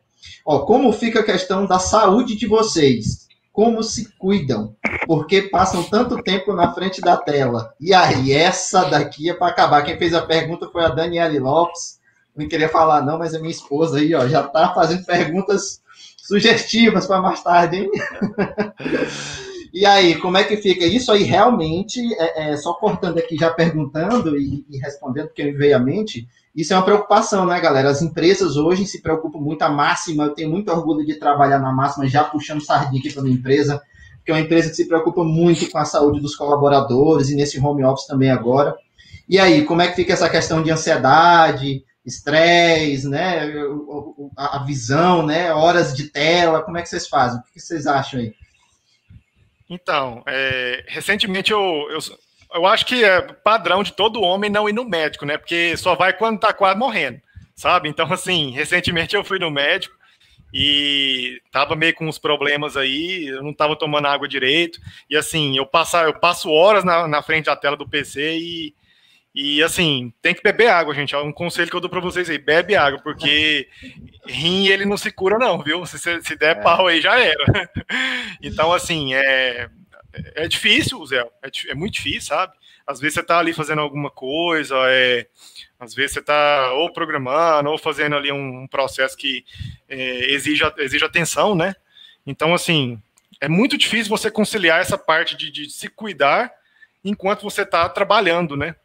[0.46, 3.24] Ó, como fica a questão da saúde de vocês?
[3.54, 7.72] como se cuidam, porque passam tanto tempo na frente da tela.
[7.80, 9.84] E aí, essa daqui é para acabar.
[9.84, 12.00] Quem fez a pergunta foi a Daniele Lopes.
[12.36, 15.84] Não queria falar, não, mas a minha esposa aí, ó, já está fazendo perguntas
[16.17, 17.91] sugestivas para mais tarde, hein?
[19.74, 20.86] e aí, como é que fica?
[20.86, 25.54] Isso aí realmente, é, é só cortando aqui, já perguntando e, e respondendo, porque me
[25.54, 27.90] veio à mente, isso é uma preocupação, né, galera?
[27.90, 31.72] As empresas hoje se preocupam muito, a máxima, eu tenho muito orgulho de trabalhar na
[31.72, 33.82] máxima, já puxando sardinha aqui para minha empresa,
[34.24, 37.60] que é uma empresa que se preocupa muito com a saúde dos colaboradores e nesse
[37.60, 38.76] home office também agora.
[39.28, 43.52] E aí, como é que fica essa questão de ansiedade, estresse, né,
[44.38, 47.40] a visão, né, horas de tela, como é que vocês fazem?
[47.40, 48.36] O que vocês acham aí?
[49.69, 51.99] Então, é, recentemente eu, eu,
[52.54, 55.38] eu acho que é padrão de todo homem não ir no médico, né?
[55.38, 57.21] Porque só vai quando tá quase morrendo,
[57.56, 57.89] sabe?
[57.89, 59.95] Então, assim, recentemente eu fui no médico
[60.54, 65.58] e tava meio com uns problemas aí, eu não tava tomando água direito, e assim,
[65.58, 68.76] eu, passar, eu passo horas na, na frente da tela do PC e,
[69.36, 71.15] e assim, tem que beber água, gente.
[71.15, 73.67] É um conselho que eu dou para vocês aí: bebe água, porque
[74.28, 75.86] rim ele não se cura, não, viu?
[75.86, 76.62] Se, se der é.
[76.62, 77.69] pau aí, já era.
[78.43, 79.69] então, assim, é,
[80.36, 82.54] é difícil, Zé, é, é, muito difícil, sabe?
[82.86, 85.26] Às vezes você está ali fazendo alguma coisa, é,
[85.80, 89.43] às vezes você está ou programando, ou fazendo ali um, processo que
[89.89, 91.76] é, exige, exige atenção, né?
[92.26, 93.02] Então, assim,
[93.41, 96.52] é muito difícil você conciliar essa parte de, de se cuidar
[97.04, 98.76] enquanto você está trabalhando, né?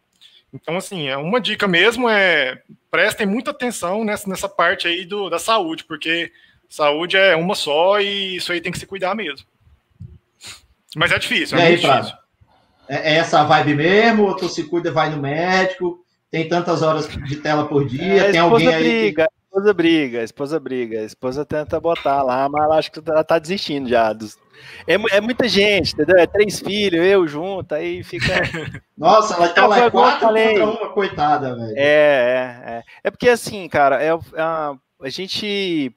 [0.53, 5.29] Então, assim, é uma dica mesmo é prestem muita atenção nessa, nessa parte aí do,
[5.29, 6.33] da saúde, porque
[6.69, 9.47] Saúde é uma só e isso aí tem que se cuidar mesmo.
[10.95, 11.57] Mas é difícil.
[11.57, 12.13] E é aí, Prado?
[12.89, 14.25] É, é essa vibe mesmo?
[14.25, 16.05] Ou tu se cuida, vai no médico?
[16.31, 18.25] Tem tantas horas de tela por dia?
[18.25, 18.83] É, tem alguém aí.
[18.83, 19.38] Briga, que...
[19.59, 23.01] A esposa briga, a esposa briga, a esposa tenta botar lá, mas ela acho que
[23.05, 24.13] ela tá desistindo já.
[24.13, 24.39] Dos...
[24.87, 26.17] É, é muita gente, entendeu?
[26.17, 28.27] É três filhos, eu junto, aí fica.
[28.97, 31.75] Nossa, ela tá lá é quatro contra uma, coitada, velho.
[31.77, 32.83] É, é, é.
[33.05, 35.95] É porque assim, cara, é, a, a gente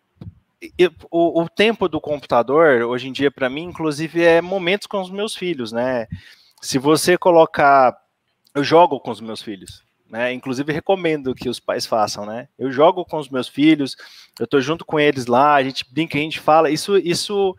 [1.10, 5.10] o, o, tempo do computador, hoje em dia, para mim, inclusive, é momentos com os
[5.10, 6.08] meus filhos, né?
[6.62, 7.96] Se você colocar.
[8.54, 10.34] Eu jogo com os meus filhos, né?
[10.34, 12.50] Inclusive, recomendo que os pais façam, né?
[12.60, 13.96] Eu jogo com os meus filhos,
[14.38, 16.70] eu tô junto com eles lá, a gente brinca, a gente fala.
[16.70, 17.56] Isso, isso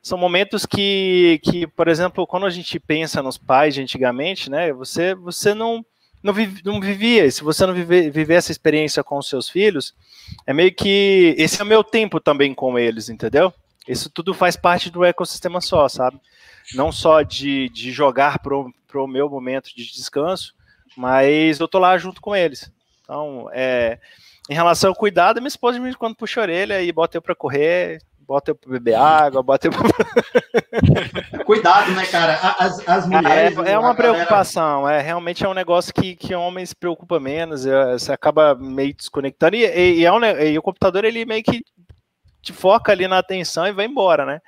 [0.00, 4.72] são momentos que, que, por exemplo, quando a gente pensa nos pais de antigamente, né?
[4.72, 5.84] Você, você não
[6.22, 7.30] não, vive, não vivia.
[7.30, 9.92] Se você não viver, essa experiência com os seus filhos,
[10.46, 13.52] é meio que esse é o meu tempo também com eles, entendeu?
[13.86, 16.20] Isso tudo faz parte do ecossistema só, sabe?
[16.74, 20.55] Não só de, de jogar pro, pro meu momento de descanso,
[20.96, 22.70] mas eu tô lá junto com eles.
[23.02, 23.98] Então, é,
[24.48, 27.34] em relação ao cuidado, minha esposa me quando puxa a orelha e bota eu para
[27.34, 29.82] correr, bota eu pra beber água, bota eu pra...
[31.44, 32.34] Cuidado, né, cara?
[32.58, 33.58] As, as ah, mulheres.
[33.58, 35.00] É, é uma preocupação, galera...
[35.00, 38.94] é realmente é um negócio que, que homens se preocupa menos, é, você acaba meio
[38.94, 41.62] desconectando, e, e, e, é um, e o computador ele meio que
[42.42, 44.40] te foca ali na atenção e vai embora, né?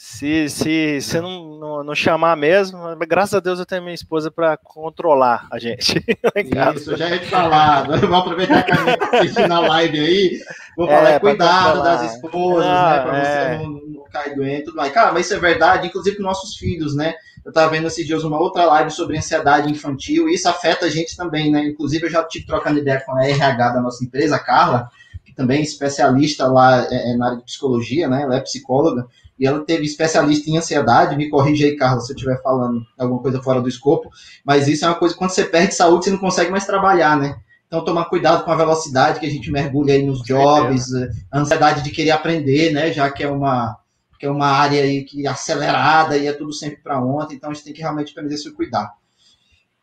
[0.00, 4.30] Se, se, se não, não, não, chamar mesmo, graças a Deus eu tenho minha esposa
[4.30, 6.00] para controlar a gente.
[6.76, 7.82] Isso, já ia te falar.
[8.06, 10.40] Vou aproveitar que a gente tá assistiu na live aí.
[10.76, 13.02] Vou falar é, cuidado das esposas, ah, né?
[13.02, 13.58] Para é.
[13.58, 14.64] você não, não cair doente.
[14.66, 14.92] Tudo mais.
[14.92, 17.14] Cara, mas isso é verdade, inclusive com nossos filhos, né?
[17.44, 20.88] Eu estava vendo esses dias uma outra live sobre ansiedade infantil, e isso afeta a
[20.88, 21.66] gente também, né?
[21.66, 24.88] Inclusive, eu já tive trocando ideia com a RH da nossa empresa, a Carla,
[25.24, 28.22] que também é especialista lá é, é na área de psicologia, né?
[28.22, 29.04] Ela é psicóloga
[29.38, 33.20] e ela teve especialista em ansiedade, me corrija aí, Carlos, se eu estiver falando alguma
[33.20, 34.10] coisa fora do escopo,
[34.44, 37.38] mas isso é uma coisa, quando você perde saúde, você não consegue mais trabalhar, né?
[37.66, 41.38] Então, tomar cuidado com a velocidade que a gente mergulha aí nos jobs, eh, a
[41.38, 42.90] ansiedade de querer aprender, né?
[42.90, 43.78] Já que é uma,
[44.18, 47.50] que é uma área aí que é acelerada e é tudo sempre para ontem, então
[47.50, 48.92] a gente tem que realmente aprender a se cuidar.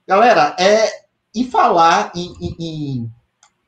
[0.07, 0.89] Galera, é,
[1.33, 3.11] em falar em, em, em,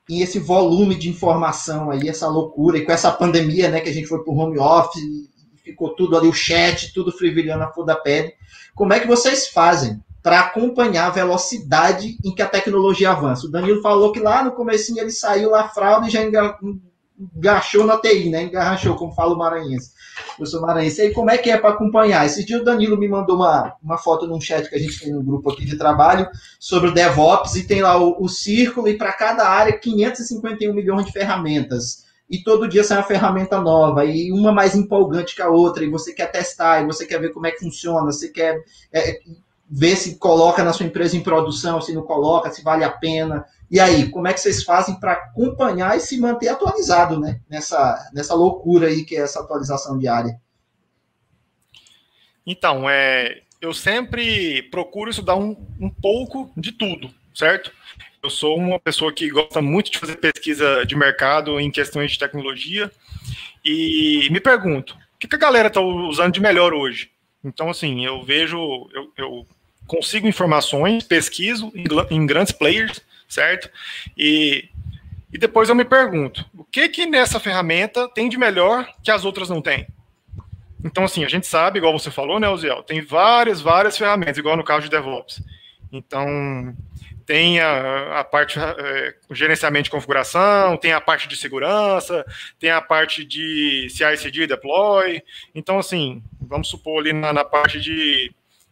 [0.10, 3.94] em esse volume de informação aí, essa loucura, e com essa pandemia, né, que a
[3.94, 5.30] gente foi para o home office,
[5.68, 8.34] ficou tudo ali, o chat, tudo frivilhando a flor da pele.
[8.74, 13.46] Como é que vocês fazem para acompanhar a velocidade em que a tecnologia avança?
[13.46, 17.98] O Danilo falou que lá no comecinho ele saiu lá fralda e já engaixou na
[17.98, 18.44] TI, né?
[18.44, 19.92] Engarrachou, como fala o maranhense.
[20.40, 21.02] Eu sou maranhense.
[21.02, 22.26] E como é que é para acompanhar?
[22.26, 25.14] Esse dia o Danilo me mandou uma, uma foto num chat que a gente tem
[25.14, 26.28] no grupo aqui de trabalho
[26.60, 31.06] sobre o DevOps e tem lá o, o círculo e para cada área 551 milhões
[31.06, 35.50] de ferramentas e todo dia sai uma ferramenta nova, e uma mais empolgante que a
[35.50, 38.62] outra, e você quer testar, e você quer ver como é que funciona, você quer
[38.92, 39.20] é,
[39.70, 43.46] ver se coloca na sua empresa em produção, se não coloca, se vale a pena.
[43.70, 47.42] E aí, como é que vocês fazem para acompanhar e se manter atualizado, né?
[47.50, 50.40] Nessa, nessa loucura aí que é essa atualização diária.
[52.46, 57.72] Então, é, eu sempre procuro estudar um, um pouco de tudo, certo?
[58.22, 62.20] Eu sou uma pessoa que gosta muito de fazer pesquisa de mercado em questões de
[62.20, 62.92] tecnologia
[63.64, 67.12] e me pergunto, o que, a galera está usando de melhor hoje?
[67.44, 68.58] Então, assim, eu vejo,
[68.94, 69.48] eu, eu
[69.86, 73.70] consigo informações, pesquiso em, em, grandes players, certo?
[74.18, 74.70] E,
[75.32, 79.26] e depois eu me pergunto, o que que nessa ferramenta tem de melhor que as
[79.26, 79.88] outras não têm?
[80.84, 84.56] Então, assim, a gente sabe, igual você falou, né, Oziel, tem várias, várias ferramentas, igual
[84.56, 85.42] no caso de DevOps.
[85.92, 86.76] Então,
[87.28, 92.26] tem a, a parte é, gerenciamento de configuração, tem a parte de segurança,
[92.58, 95.22] tem a parte de CI/CD deploy.
[95.54, 98.32] Então, assim, vamos supor ali na, na parte de,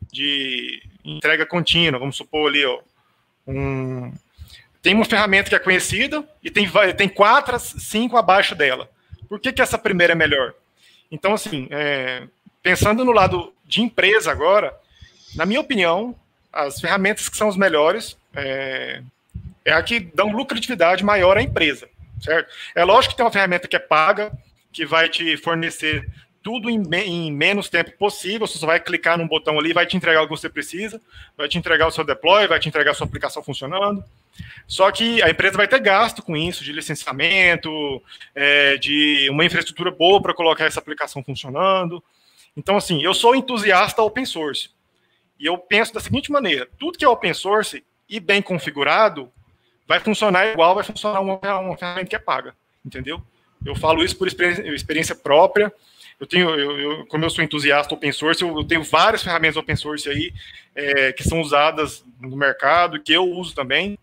[0.09, 2.79] de entrega contínua, vamos supor ali, ó,
[3.45, 4.13] um,
[4.81, 6.65] tem uma ferramenta que é conhecida e tem,
[6.95, 8.89] tem quatro, cinco abaixo dela.
[9.27, 10.53] Por que, que essa primeira é melhor?
[11.11, 12.23] Então, assim, é,
[12.63, 14.73] pensando no lado de empresa agora,
[15.35, 16.15] na minha opinião,
[16.53, 19.01] as ferramentas que são as melhores é,
[19.63, 21.89] é a que dão lucratividade maior à empresa,
[22.21, 22.51] certo?
[22.75, 24.31] É lógico que tem uma ferramenta que é paga,
[24.71, 26.07] que vai te fornecer
[26.45, 28.45] tudo em, em, menos tempo possível.
[28.45, 31.01] Você só vai clicar num botão ali, vai te entregar o que você precisa,
[31.35, 34.03] vai te entregar o seu deploy, vai te entregar a sua aplicação funcionando.
[34.67, 37.99] Só que a empresa vai ter gasto com isso, de licenciamento,
[38.35, 42.03] é, de uma infraestrutura boa para colocar essa aplicação funcionando.
[42.55, 44.69] Então, assim, eu sou entusiasta open source.
[45.39, 49.31] E eu penso da seguinte maneira: tudo que é open source e bem configurado
[49.87, 53.21] vai funcionar igual, vai funcionar uma, uma ferramenta que é paga, entendeu?
[53.65, 55.73] Eu falo isso por experiência, experiência própria.
[56.19, 59.57] Eu tenho, eu, eu, como eu sou entusiasta open source, eu, eu tenho várias ferramentas
[59.57, 60.33] open source aí
[60.75, 63.97] é, que são usadas no mercado, que eu uso também.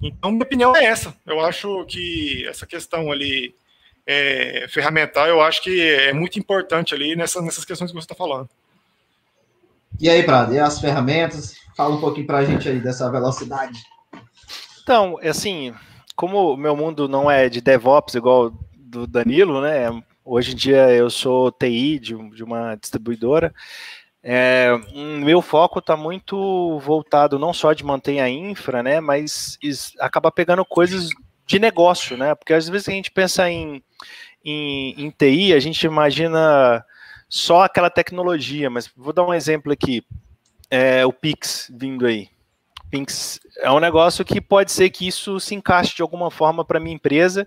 [0.00, 1.14] Então, minha opinião é essa.
[1.26, 3.54] Eu acho que essa questão ali
[4.06, 8.14] é, ferramental, eu acho que é muito importante ali nessa, nessas questões que você está
[8.14, 8.48] falando.
[10.00, 11.59] E aí, Prado, e as ferramentas?
[11.76, 13.82] Fala um pouquinho para a gente aí dessa velocidade.
[14.82, 15.74] Então, assim,
[16.16, 19.88] como o meu mundo não é de DevOps igual do Danilo, né?
[20.24, 23.54] Hoje em dia eu sou TI de, de uma distribuidora.
[24.22, 24.68] É,
[25.24, 29.00] meu foco está muito voltado não só de manter a infra, né?
[29.00, 29.58] Mas
[29.98, 31.08] acaba pegando coisas
[31.46, 32.34] de negócio, né?
[32.34, 33.82] Porque às vezes a gente pensa em,
[34.44, 36.84] em, em TI, a gente imagina
[37.28, 40.04] só aquela tecnologia, mas vou dar um exemplo aqui.
[40.70, 42.28] É, o Pix vindo aí.
[42.90, 46.80] Pix é um negócio que pode ser que isso se encaixe de alguma forma para
[46.80, 47.46] minha empresa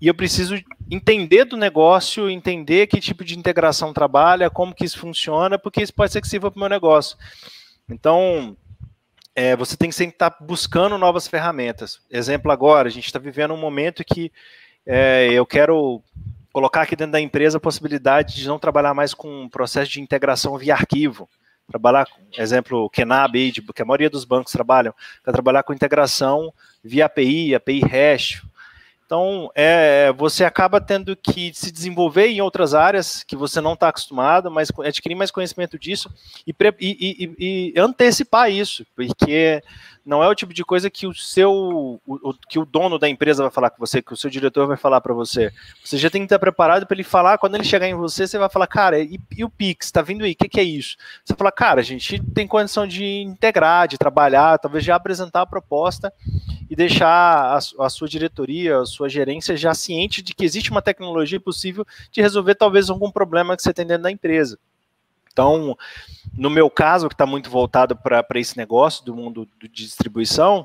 [0.00, 0.54] e eu preciso
[0.90, 5.92] entender do negócio, entender que tipo de integração trabalha, como que isso funciona, porque isso
[5.92, 7.16] pode ser que sirva para o meu negócio.
[7.88, 8.56] Então,
[9.34, 12.00] é, você tem que sempre estar buscando novas ferramentas.
[12.10, 14.30] Exemplo agora, a gente está vivendo um momento que
[14.86, 16.00] é, eu quero
[16.52, 20.00] colocar aqui dentro da empresa a possibilidade de não trabalhar mais com um processo de
[20.00, 21.28] integração via arquivo.
[21.68, 22.06] Trabalhar,
[22.36, 26.52] exemplo, Kenab, que a maioria dos bancos trabalham, para trabalhar com integração
[26.82, 28.42] via API, API hash,
[29.06, 33.90] então, é, você acaba tendo que se desenvolver em outras áreas que você não está
[33.90, 36.10] acostumado, mas adquirir mais conhecimento disso
[36.46, 36.96] e, e,
[37.38, 39.62] e, e, antecipar isso, porque
[40.04, 43.08] não é o tipo de coisa que o seu, o, o, que o dono da
[43.08, 45.52] empresa vai falar com você, que o seu diretor vai falar para você.
[45.82, 47.38] Você já tem que estar preparado para ele falar.
[47.38, 50.32] Quando ele chegar em você, você vai falar, cara, e, o Pix, está vindo aí?
[50.32, 50.96] O que, que é isso?
[51.24, 55.46] Você fala, cara, a gente tem condição de integrar, de trabalhar, talvez já apresentar a
[55.46, 56.12] proposta
[56.68, 60.82] e deixar a, a, sua diretoria, a sua gerência já ciente de que existe uma
[60.82, 64.58] tecnologia possível de resolver talvez algum problema que você tem dentro da empresa.
[65.34, 65.76] Então,
[66.32, 70.64] no meu caso, que está muito voltado para esse negócio do mundo de distribuição,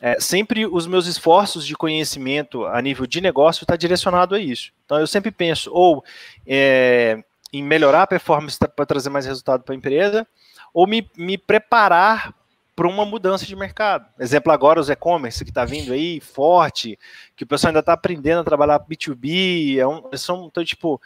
[0.00, 4.72] é, sempre os meus esforços de conhecimento a nível de negócio está direcionado a isso.
[4.86, 6.02] Então, eu sempre penso ou
[6.46, 10.26] é, em melhorar a performance para trazer mais resultado para a empresa,
[10.72, 12.34] ou me, me preparar
[12.78, 14.06] para uma mudança de mercado.
[14.20, 16.96] Exemplo agora, os e-commerce que está vindo aí forte,
[17.36, 21.00] que o pessoal ainda está aprendendo a trabalhar B2B, é um, são, então, tipo,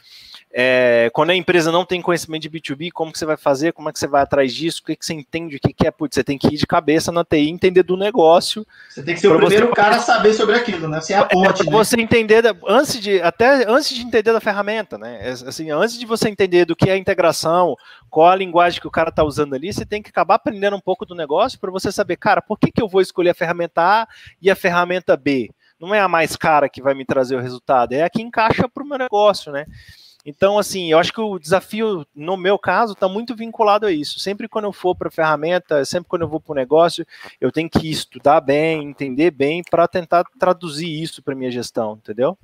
[0.52, 3.88] é, quando a empresa não tem conhecimento de B2B, como que você vai fazer, como
[3.88, 5.90] é que você vai atrás disso, o que, que você entende, o que, que é,
[5.90, 8.66] putz, você tem que ir de cabeça na TI, entender do negócio.
[8.90, 9.74] Você tem que ser o primeiro você...
[9.74, 11.00] cara a saber sobre aquilo, né?
[11.00, 11.72] Você é a é, ponte, é, né?
[11.72, 15.20] Você entender, antes de, até antes de entender da ferramenta, né?
[15.22, 17.74] É, assim, antes de você entender do que é a integração,
[18.10, 20.80] qual a linguagem que o cara está usando ali, você tem que acabar aprendendo um
[20.80, 23.80] pouco do negócio para você saber, cara, por que, que eu vou escolher a ferramenta
[23.80, 24.08] A
[24.40, 25.48] e a ferramenta B?
[25.78, 28.68] Não é a mais cara que vai me trazer o resultado, é a que encaixa
[28.68, 29.64] para o meu negócio, né?
[30.24, 34.20] Então, assim, eu acho que o desafio, no meu caso, está muito vinculado a isso.
[34.20, 37.04] Sempre quando eu for para a ferramenta, sempre quando eu vou para o negócio,
[37.40, 42.38] eu tenho que estudar bem, entender bem, para tentar traduzir isso para minha gestão, entendeu?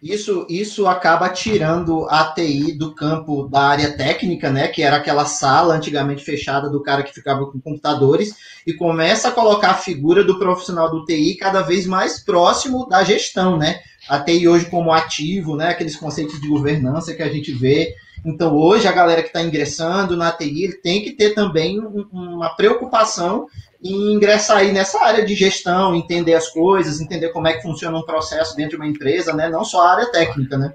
[0.00, 4.68] Isso, isso acaba tirando a TI do campo da área técnica, né?
[4.68, 9.32] Que era aquela sala antigamente fechada do cara que ficava com computadores, e começa a
[9.32, 13.80] colocar a figura do profissional do TI cada vez mais próximo da gestão, né?
[14.08, 15.70] A TI hoje como ativo, né?
[15.70, 17.92] Aqueles conceitos de governança que a gente vê.
[18.24, 21.80] Então, hoje, a galera que está ingressando na TI tem que ter também
[22.12, 23.46] uma preocupação
[23.80, 27.96] e ingressar aí nessa área de gestão, entender as coisas, entender como é que funciona
[27.96, 29.48] um processo dentro de uma empresa, né?
[29.48, 30.74] Não só a área técnica, né?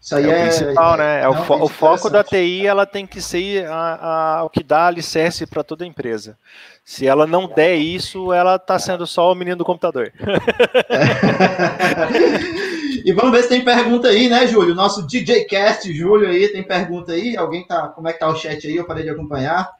[0.00, 1.22] Isso aí é, é o principal, é, né?
[1.22, 4.62] É o, fo o foco da TI, ela tem que ser a, a, o que
[4.62, 6.36] dá alicerce para toda empresa.
[6.84, 10.12] Se ela não der isso, ela está sendo só o menino do computador.
[13.04, 14.74] e vamos ver se tem pergunta aí, né, Júlio?
[14.74, 17.36] Nosso DJ Cast, Júlio aí, tem pergunta aí?
[17.36, 17.88] Alguém tá.
[17.88, 18.76] Como é que tá o chat aí?
[18.76, 19.70] Eu parei de acompanhar.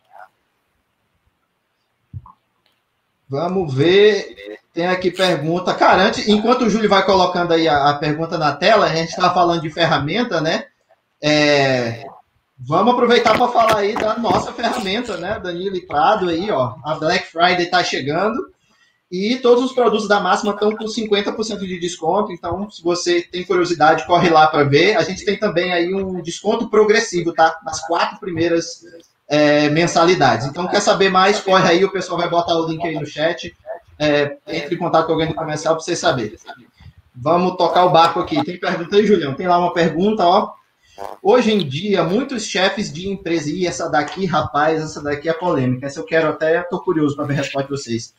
[3.28, 4.58] Vamos ver.
[4.74, 5.74] Tem aqui pergunta.
[5.74, 9.10] Cara, antes, enquanto o Júlio vai colocando aí a, a pergunta na tela, a gente
[9.10, 10.66] está falando de ferramenta, né?
[11.22, 12.04] É,
[12.58, 15.40] vamos aproveitar para falar aí da nossa ferramenta, né?
[15.40, 16.74] Danilo e Prado aí, ó.
[16.84, 18.51] A Black Friday está chegando
[19.12, 22.32] e todos os produtos da Máxima estão com 50% de desconto.
[22.32, 24.96] Então, se você tem curiosidade, corre lá para ver.
[24.96, 27.60] A gente tem também aí um desconto progressivo, tá?
[27.62, 28.82] Nas quatro primeiras
[29.28, 30.46] é, mensalidades.
[30.46, 31.40] Então, quer saber mais?
[31.40, 33.54] Corre aí, o pessoal vai botar o link aí no chat.
[33.98, 36.38] É, entre em contato com alguém do comercial para vocês saberem.
[37.14, 38.42] Vamos tocar o barco aqui.
[38.42, 39.34] Tem pergunta aí, Julião?
[39.34, 40.52] Tem lá uma pergunta, ó.
[41.22, 45.86] Hoje em dia, muitos chefes de empresa, e essa daqui, rapaz, essa daqui é polêmica.
[45.86, 48.14] Essa eu quero até, estou curioso para ver a resposta de vocês.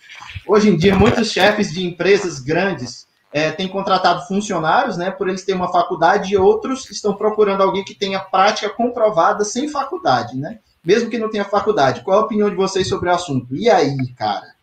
[0.48, 5.44] Hoje em dia, muitos chefes de empresas grandes é, tem contratado funcionários, né, por eles
[5.44, 10.60] terem uma faculdade, e outros estão procurando alguém que tenha prática comprovada sem faculdade, né?
[10.86, 12.02] Mesmo que não tenha faculdade.
[12.02, 13.56] Qual a opinião de vocês sobre o assunto?
[13.56, 14.54] E aí, cara?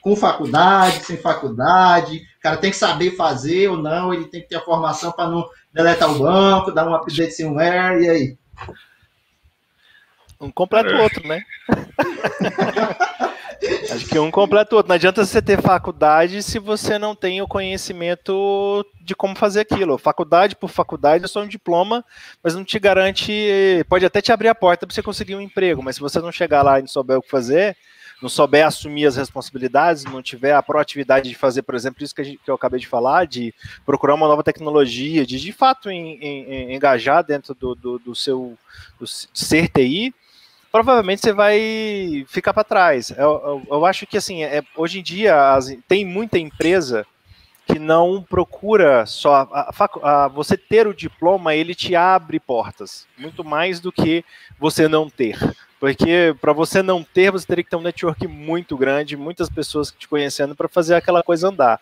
[0.00, 4.48] Com faculdade, sem faculdade, o cara tem que saber fazer ou não, ele tem que
[4.48, 8.38] ter a formação para não deletar o banco, dar um update firmware, e aí?
[10.40, 11.42] Um completa o outro, né?
[13.92, 14.88] Acho que um completa o outro.
[14.88, 19.98] Não adianta você ter faculdade se você não tem o conhecimento de como fazer aquilo.
[19.98, 22.02] Faculdade por faculdade é só um diploma,
[22.42, 23.84] mas não te garante.
[23.86, 26.32] Pode até te abrir a porta para você conseguir um emprego, mas se você não
[26.32, 27.76] chegar lá e não souber o que fazer,
[28.20, 32.24] não souber assumir as responsabilidades, não tiver a proatividade de fazer, por exemplo, isso que,
[32.24, 33.54] gente, que eu acabei de falar, de
[33.84, 38.56] procurar uma nova tecnologia, de de fato em, em, engajar dentro do, do, do seu
[38.98, 40.14] do ser TI,
[40.70, 43.10] provavelmente você vai ficar para trás.
[43.10, 47.06] Eu, eu, eu, acho que assim, é, hoje em dia as, tem muita empresa
[47.66, 53.06] que não procura só a, a, a, você ter o diploma, ele te abre portas,
[53.16, 54.24] muito mais do que
[54.58, 55.38] você não ter.
[55.80, 59.90] Porque para você não ter, você teria que ter um network muito grande, muitas pessoas
[59.90, 61.80] te conhecendo para fazer aquela coisa andar.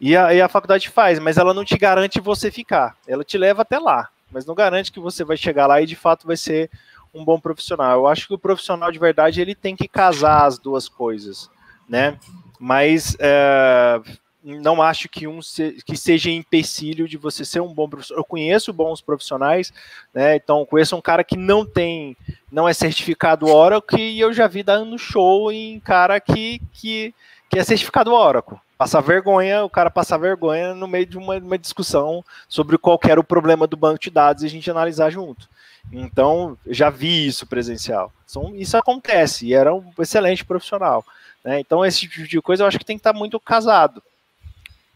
[0.00, 2.96] E a, e a faculdade faz, mas ela não te garante você ficar.
[3.06, 5.94] Ela te leva até lá, mas não garante que você vai chegar lá e de
[5.94, 6.68] fato vai ser
[7.14, 7.92] um bom profissional.
[8.00, 11.48] Eu acho que o profissional de verdade ele tem que casar as duas coisas,
[11.88, 12.18] né?
[12.58, 14.00] Mas é,
[14.42, 18.20] não acho que um se, que seja empecilho de você ser um bom profissional.
[18.20, 19.72] Eu conheço bons profissionais,
[20.14, 20.36] né?
[20.36, 22.16] Então conheço um cara que não tem,
[22.50, 27.14] não é certificado Oracle e eu já vi dando show em cara que que,
[27.50, 28.58] que é certificado Oracle.
[28.76, 33.18] Passar vergonha, o cara passar vergonha no meio de uma, uma discussão sobre qual era
[33.18, 35.48] o problema do banco de dados e a gente analisar junto.
[35.92, 38.12] Então, já vi isso presencial.
[38.28, 41.04] Então, isso acontece, e era um excelente profissional.
[41.44, 41.60] Né?
[41.60, 44.02] Então, esse tipo de coisa eu acho que tem que estar muito casado.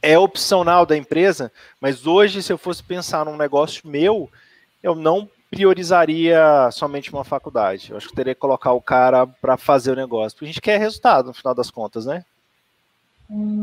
[0.02, 4.28] É opcional da empresa, mas hoje, se eu fosse pensar num negócio meu,
[4.82, 7.90] eu não priorizaria somente uma faculdade.
[7.90, 10.36] Eu acho que teria que colocar o cara para fazer o negócio.
[10.36, 12.24] Porque a gente quer resultado, no final das contas, né?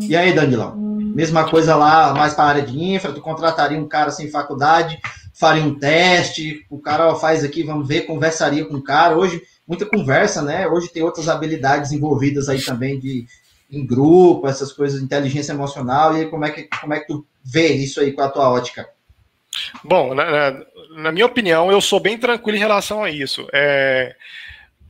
[0.01, 0.75] E aí, Danilão?
[0.75, 4.99] Mesma coisa lá, mais para a área de infra, tu contrataria um cara sem faculdade
[5.39, 9.17] faria um teste, o cara ó, faz aqui, vamos ver, conversaria com o cara.
[9.17, 10.67] Hoje, muita conversa, né?
[10.67, 13.25] Hoje tem outras habilidades envolvidas aí também de
[13.71, 16.15] em grupo, essas coisas inteligência emocional.
[16.15, 18.49] E aí, como é que, como é que tu vê isso aí com a tua
[18.49, 18.89] ótica?
[19.83, 20.65] Bom, na, na,
[20.97, 23.47] na minha opinião, eu sou bem tranquilo em relação a isso.
[23.53, 24.15] É,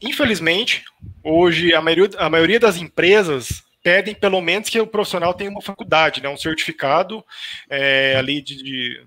[0.02, 0.84] infelizmente,
[1.24, 5.62] hoje a maioria, a maioria das empresas pedem pelo menos que o profissional tenha uma
[5.62, 7.24] faculdade, né, um certificado
[7.70, 9.02] é, ali de, de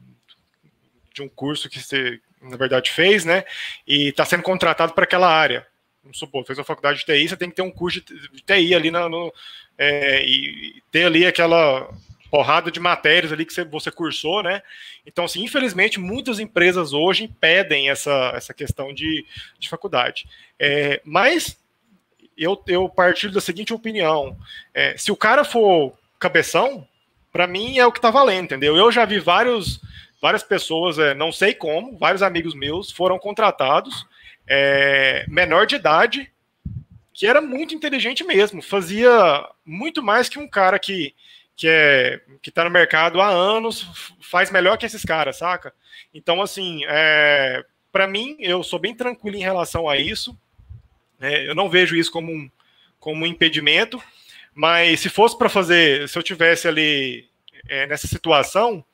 [1.12, 3.44] de um curso que você, na verdade, fez, né?
[3.86, 5.66] E está sendo contratado para aquela área.
[6.02, 8.74] Vamos supor, fez uma faculdade de TI, você tem que ter um curso de TI
[8.74, 9.32] ali no, no
[9.78, 11.88] é, e ter ali aquela
[12.30, 14.62] porrada de matérias ali que você, você cursou, né?
[15.06, 19.24] Então, assim, infelizmente, muitas empresas hoje impedem essa, essa questão de,
[19.58, 20.26] de faculdade.
[20.58, 21.62] É, mas
[22.36, 24.36] eu, eu partilho da seguinte opinião:
[24.72, 26.88] é, se o cara for cabeção,
[27.30, 28.76] para mim é o que tá valendo, entendeu?
[28.76, 29.80] Eu já vi vários
[30.22, 34.06] várias pessoas, é, não sei como, vários amigos meus foram contratados,
[34.54, 36.30] é, menor de idade,
[37.14, 41.14] que era muito inteligente mesmo, fazia muito mais que um cara que
[41.56, 43.86] que é que está no mercado há anos,
[44.20, 45.72] faz melhor que esses caras, saca?
[46.12, 50.36] Então, assim, é, para mim, eu sou bem tranquilo em relação a isso.
[51.20, 52.50] É, eu não vejo isso como um,
[52.98, 54.02] como um impedimento,
[54.54, 57.28] mas se fosse para fazer, se eu tivesse ali
[57.68, 58.84] é, nessa situação,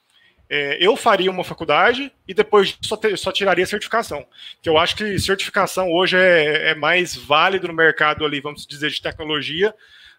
[0.51, 4.27] é, eu faria uma faculdade e depois só, ter, só tiraria certificação.
[4.63, 8.91] Que eu acho que certificação hoje é, é, mais válido no mercado ali, vamos dizer,
[8.91, 9.75] de tecnologia,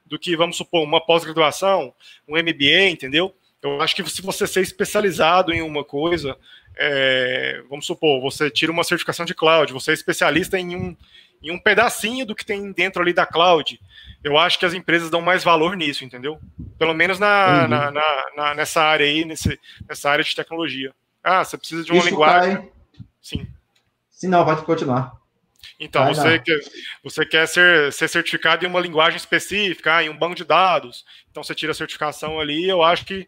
[0.06, 1.94] do que, vamos supor, uma pós-graduação,
[2.28, 3.36] um MBA, entendeu?
[3.62, 6.38] Eu acho que se você ser especializado em uma coisa,
[6.78, 10.96] é, vamos supor, você tira uma certificação de cloud, você é especialista em um,
[11.44, 13.80] em um pedacinho do que tem dentro ali da cloud,
[14.24, 16.40] eu acho que as empresas dão mais valor nisso, entendeu?
[16.78, 17.68] Pelo menos na, uhum.
[17.68, 20.94] na, na, na, nessa área aí, nesse, nessa área de tecnologia.
[21.24, 22.58] Ah, você precisa de uma Isso linguagem.
[22.58, 22.70] Cai...
[23.22, 23.48] Sim.
[24.10, 25.18] Sim, não, pode continuar.
[25.80, 26.60] Então, Vai você, quer,
[27.02, 31.06] você quer ser, ser certificado em uma linguagem específica, em um banco de dados.
[31.32, 32.68] Então, você tira a certificação ali.
[32.68, 33.28] Eu acho que,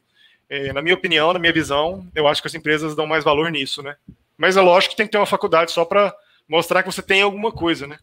[0.49, 3.49] eh, na minha opinião, na minha visão, eu acho que as empresas dão mais valor
[3.49, 3.95] nisso, né?
[4.37, 6.13] Mas é lógico que tem que ter uma faculdade só para
[6.47, 7.99] mostrar que você tem alguma coisa, né?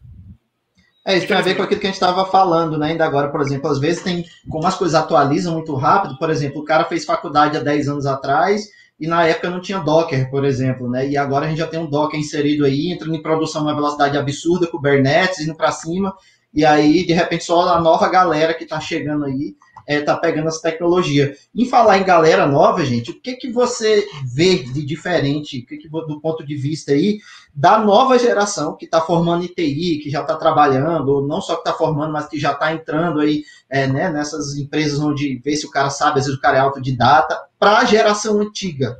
[1.05, 2.87] É, isso tem a ver com aquilo que a gente estava falando, né?
[2.87, 6.61] Ainda agora, por exemplo, às vezes tem, como as coisas atualizam muito rápido, por exemplo,
[6.61, 8.67] o cara fez faculdade há 10 anos atrás
[8.99, 11.07] e na época não tinha Docker, por exemplo, né?
[11.07, 14.17] E agora a gente já tem um Docker inserido aí, entrando em produção numa velocidade
[14.17, 16.13] absurda, Kubernetes indo para cima,
[16.53, 19.55] e aí, de repente, só a nova galera que está chegando aí
[19.89, 21.35] é, tá pegando essa tecnologia.
[21.53, 25.89] Em falar em galera nova, gente, o que que você vê de diferente, que que,
[25.89, 27.17] do ponto de vista aí,
[27.51, 31.61] da nova geração que está formando ITI, que já está trabalhando, ou não só que
[31.61, 35.65] está formando, mas que já está entrando aí é, né, nessas empresas onde vê se
[35.65, 38.99] o cara sabe, às vezes o cara é autodidata, para a geração antiga.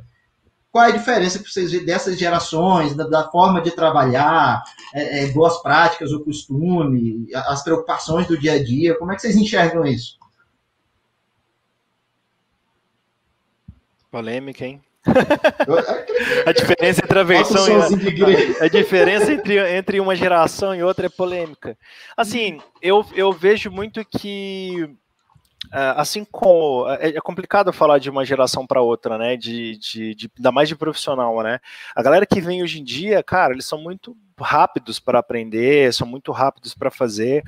[0.72, 4.60] Qual é a diferença que vocês veem dessas gerações, da, da forma de trabalhar,
[4.92, 8.98] é, é, boas práticas, o costume, as preocupações do dia a dia?
[8.98, 10.19] Como é que vocês enxergam isso?
[14.10, 14.80] Polêmica, hein?
[16.46, 17.72] a diferença entre a versão e
[18.60, 21.76] a, a, diferença entre, entre uma geração e outra é polêmica.
[22.14, 24.94] Assim, eu, eu vejo muito que
[25.72, 29.36] é, assim como é, é complicado falar de uma geração para outra, né?
[29.36, 31.60] De, de, de, ainda mais de profissional, né?
[31.94, 36.06] A galera que vem hoje em dia, cara, eles são muito rápidos para aprender, são
[36.06, 37.44] muito rápidos para fazer.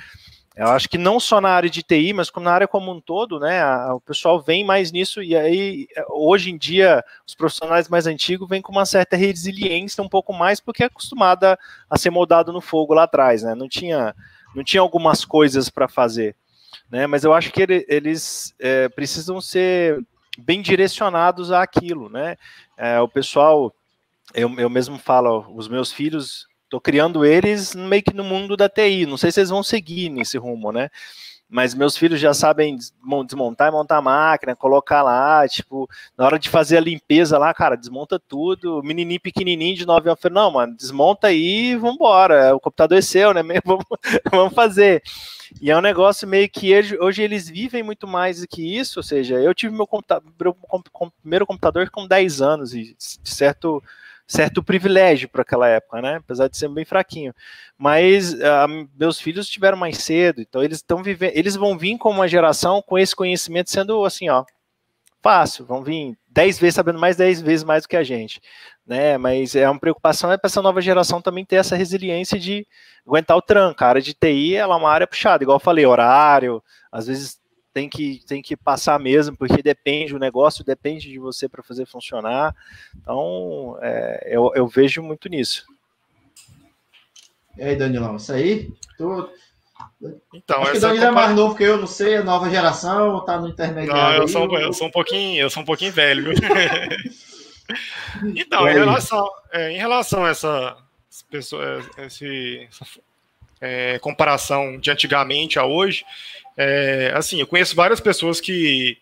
[0.54, 3.40] Eu acho que não só na área de TI, mas na área como um todo,
[3.40, 3.64] né?
[3.92, 8.60] O pessoal vem mais nisso e aí hoje em dia os profissionais mais antigos vêm
[8.60, 12.92] com uma certa resiliência um pouco mais porque é acostumada a ser moldado no fogo
[12.92, 13.54] lá atrás, né?
[13.54, 14.14] Não tinha
[14.54, 16.36] não tinha algumas coisas para fazer
[16.92, 17.06] né?
[17.06, 20.04] Mas eu acho que ele, eles é, precisam ser
[20.38, 22.36] bem direcionados àquilo, né?
[22.76, 23.74] É, o pessoal,
[24.34, 28.66] eu, eu mesmo falo, os meus filhos, estou criando eles meio que no mundo da
[28.66, 29.04] TI.
[29.04, 30.88] Não sei se eles vão seguir nesse rumo, né?
[31.52, 32.78] mas meus filhos já sabem
[33.26, 37.52] desmontar e montar a máquina, colocar lá, tipo, na hora de fazer a limpeza lá,
[37.52, 42.56] cara, desmonta tudo, menininho pequenininho de 9 anos, falei, não, mano, desmonta aí e vambora,
[42.56, 43.42] o computador é seu, né,
[44.32, 45.02] vamos, fazer.
[45.60, 49.00] E é um negócio meio que hoje, hoje eles vivem muito mais do que isso,
[49.00, 50.56] ou seja, eu tive meu, computador, meu
[51.20, 53.82] primeiro computador com 10 anos e, de certo
[54.26, 56.16] certo privilégio para aquela época, né?
[56.16, 57.34] Apesar de ser bem fraquinho.
[57.76, 62.10] Mas uh, meus filhos tiveram mais cedo, então eles estão vivendo, eles vão vir com
[62.10, 64.44] uma geração com esse conhecimento sendo assim, ó,
[65.22, 68.40] fácil, vão vir dez vezes sabendo mais dez vezes mais do que a gente,
[68.86, 69.18] né?
[69.18, 72.66] Mas é uma preocupação é para essa nova geração também ter essa resiliência de
[73.06, 73.84] aguentar o tranco.
[73.84, 77.41] A área de TI ela é uma área puxada, igual eu falei, horário, às vezes
[77.72, 81.86] tem que, tem que passar mesmo, porque depende, o negócio depende de você para fazer
[81.86, 82.54] funcionar.
[82.94, 85.64] Então, é, eu, eu vejo muito nisso.
[87.56, 88.70] E aí, Danilão, isso aí?
[88.96, 89.30] Tu...
[90.34, 93.14] Então, Acho que o Danilo é mais novo que eu, não sei, é nova geração,
[93.14, 93.94] ou tá no intermediário?
[93.94, 96.32] Não, eu sou, eu sou um pouquinho, eu sou um pouquinho velho.
[98.36, 100.76] então, em relação, é, em relação a essa,
[101.30, 102.84] pessoa, esse, essa
[103.60, 106.04] é, comparação de antigamente a hoje,
[106.56, 108.98] é, assim, eu conheço várias pessoas que,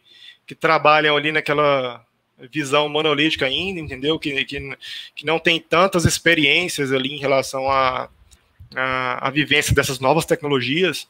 [0.46, 2.04] que trabalham ali naquela
[2.50, 4.18] visão monolítica ainda, entendeu?
[4.18, 4.76] Que, que,
[5.14, 8.08] que não tem tantas experiências ali em relação à
[8.74, 11.08] a, a, a, vivência dessas novas tecnologias.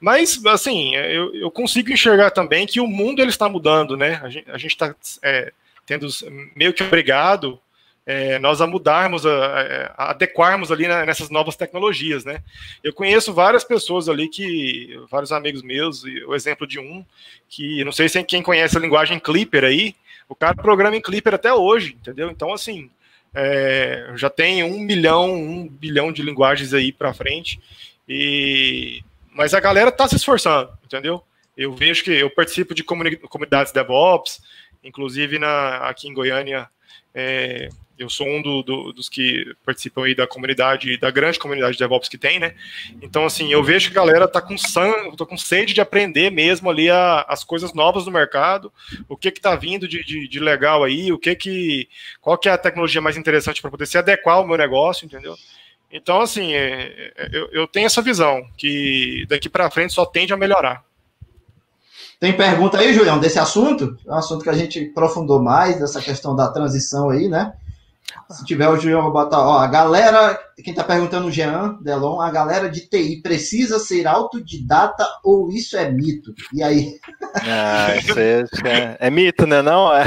[0.00, 4.20] Mas, assim, eu, eu, consigo enxergar também que o mundo ele está mudando, né?
[4.46, 5.52] A gente está é,
[5.84, 6.06] tendo
[6.54, 7.60] meio que obrigado
[8.06, 12.42] é, nós a mudarmos, a, a adequarmos ali nessas novas tecnologias, né?
[12.82, 17.04] Eu conheço várias pessoas ali que, vários amigos meus, e o exemplo de um,
[17.48, 19.94] que não sei se quem conhece a linguagem Clipper aí,
[20.28, 22.30] o cara programa em Clipper até hoje, entendeu?
[22.30, 22.90] Então, assim,
[23.34, 27.60] é, já tem um milhão, um bilhão de linguagens aí para frente,
[28.08, 31.22] e mas a galera tá se esforçando, entendeu?
[31.56, 34.42] Eu vejo que eu participo de comunidades DevOps,
[34.82, 36.68] inclusive na, aqui em Goiânia,
[37.14, 37.68] é,
[38.00, 41.78] eu sou um do, do, dos que participam aí da comunidade, da grande comunidade de
[41.78, 42.54] DevOps que tem, né?
[43.02, 46.30] Então, assim, eu vejo que a galera tá com sangue, tô com sede de aprender
[46.30, 48.72] mesmo ali a, as coisas novas do mercado,
[49.06, 51.88] o que que tá vindo de, de, de legal aí, o que que,
[52.22, 55.36] qual que é a tecnologia mais interessante para poder se adequar ao meu negócio, entendeu?
[55.92, 60.32] Então, assim, é, é, eu, eu tenho essa visão, que daqui para frente só tende
[60.32, 60.82] a melhorar.
[62.18, 63.98] Tem pergunta aí, Julião, desse assunto?
[64.06, 67.52] É um assunto que a gente aprofundou mais, dessa questão da transição aí, né?
[68.28, 69.38] Se tiver o Julião, vou botar.
[69.40, 74.06] Ó, a galera, quem está perguntando o Jean Delon, a galera de TI precisa ser
[74.06, 76.34] autodidata ou isso é mito?
[76.52, 76.98] E aí?
[77.46, 78.18] Ah, isso
[78.66, 79.62] é, é mito, né?
[79.62, 79.94] Não?
[79.94, 80.04] É,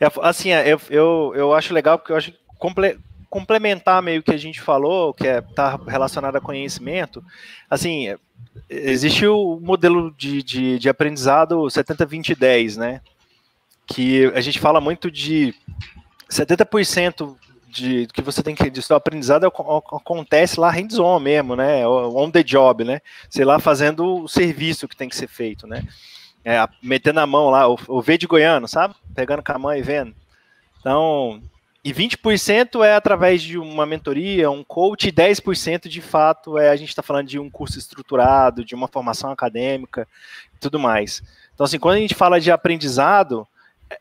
[0.00, 2.98] é, assim, é, eu, eu, eu acho legal porque eu acho comple,
[3.30, 7.24] complementar meio que a gente falou, que é tá relacionado a conhecimento.
[7.70, 8.14] Assim,
[8.68, 13.00] existe o modelo de, de, de aprendizado 70-20-10, né?
[13.86, 15.54] Que a gente fala muito de
[16.30, 17.36] 70%
[17.68, 21.86] de que você tem que de seu aprendizado é acontece lá hands-on mesmo, né?
[21.86, 23.00] On the job, né?
[23.28, 25.82] Sei lá, fazendo o serviço que tem que ser feito, né?
[26.44, 28.94] É, metendo a mão lá, o, o V de goiano, sabe?
[29.14, 30.14] Pegando com a mão e vendo.
[30.80, 31.42] Então,
[31.86, 36.76] e 20% é através de uma mentoria, um coach, e 10% de fato é a
[36.76, 40.06] gente está falando de um curso estruturado, de uma formação acadêmica
[40.54, 41.22] e tudo mais.
[41.54, 43.46] Então, assim, quando a gente fala de aprendizado,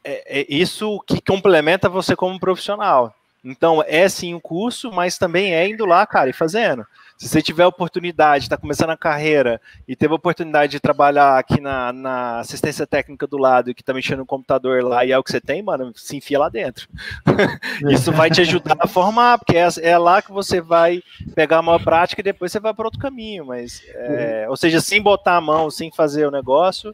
[0.04, 3.14] é, é isso que complementa você como profissional.
[3.44, 6.86] Então, é sim um curso, mas também é indo lá, cara, e fazendo.
[7.18, 11.62] Se você tiver oportunidade, está começando a carreira e teve a oportunidade de trabalhar aqui
[11.62, 15.18] na, na assistência técnica do lado e que está mexendo no computador lá e é
[15.18, 16.90] o que você tem, mano, se enfia lá dentro.
[17.90, 21.02] Isso vai te ajudar a formar, porque é, é, lá que você vai
[21.34, 23.46] pegar uma prática e depois você vai para outro caminho.
[23.46, 26.92] Mas, é, ou seja, sem botar a mão, sem fazer o negócio,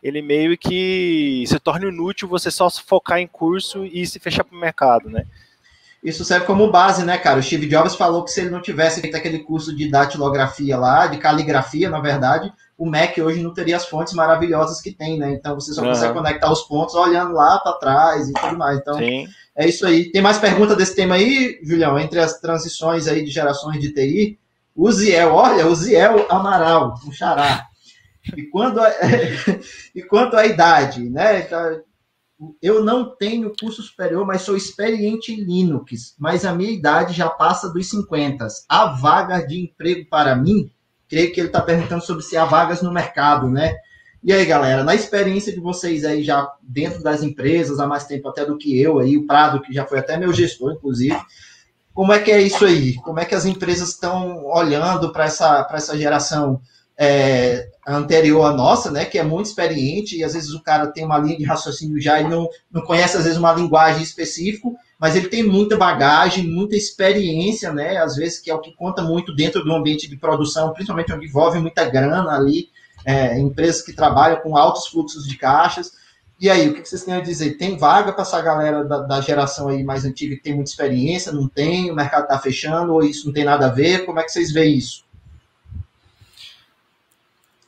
[0.00, 4.56] ele meio que se torna inútil você só focar em curso e se fechar para
[4.56, 5.26] o mercado, né?
[6.04, 7.40] Isso serve como base, né, cara?
[7.40, 11.06] O Steve Jobs falou que se ele não tivesse feito aquele curso de datilografia lá,
[11.06, 15.32] de caligrafia, na verdade, o Mac hoje não teria as fontes maravilhosas que tem, né?
[15.32, 15.88] Então você só uhum.
[15.88, 18.78] consegue conectar os pontos olhando lá para trás e tudo mais.
[18.78, 19.26] Então, Sim.
[19.56, 20.12] é isso aí.
[20.12, 21.98] Tem mais pergunta desse tema aí, Julião?
[21.98, 24.38] Entre as transições aí de gerações de TI,
[24.76, 27.66] o Ziel, olha, o Ziel Amaral, um xará.
[28.36, 28.90] E, quando a,
[29.94, 31.48] e quanto à idade, né?
[32.60, 37.28] Eu não tenho curso superior, mas sou experiente em Linux, mas a minha idade já
[37.28, 38.46] passa dos 50.
[38.68, 40.70] Há vaga de emprego para mim?
[41.08, 43.76] Creio que ele está perguntando sobre se há vagas no mercado, né?
[44.22, 48.28] E aí, galera, na experiência de vocês aí já dentro das empresas, há mais tempo
[48.28, 51.16] até do que eu aí, o Prado, que já foi até meu gestor, inclusive,
[51.92, 52.94] como é que é isso aí?
[52.96, 56.60] Como é que as empresas estão olhando para essa, essa geração
[56.98, 61.04] é, anterior à nossa, né, que é muito experiente, e às vezes o cara tem
[61.04, 64.68] uma linha de raciocínio já e não, não conhece, às vezes, uma linguagem específica,
[64.98, 69.02] mas ele tem muita bagagem, muita experiência, né, às vezes, que é o que conta
[69.02, 72.68] muito dentro do ambiente de produção, principalmente onde envolve muita grana ali,
[73.04, 75.92] é, empresas que trabalham com altos fluxos de caixas.
[76.40, 77.56] E aí, o que vocês têm a dizer?
[77.58, 81.30] Tem vaga para essa galera da, da, geração aí mais antiga que tem muita experiência?
[81.30, 81.90] Não tem?
[81.90, 82.92] O mercado está fechando?
[82.92, 84.04] Ou isso não tem nada a ver?
[84.04, 85.03] Como é que vocês veem isso?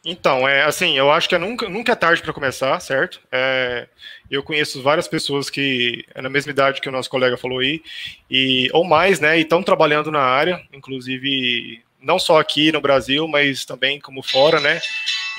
[0.08, 3.20] Então, é assim, eu acho que é nunca, nunca é tarde para começar, certo?
[3.32, 3.88] É,
[4.30, 7.82] eu conheço várias pessoas que é na mesma idade que o nosso colega falou aí,
[8.30, 13.26] e, ou mais, né, e estão trabalhando na área, inclusive não só aqui no Brasil,
[13.26, 14.80] mas também como fora, né?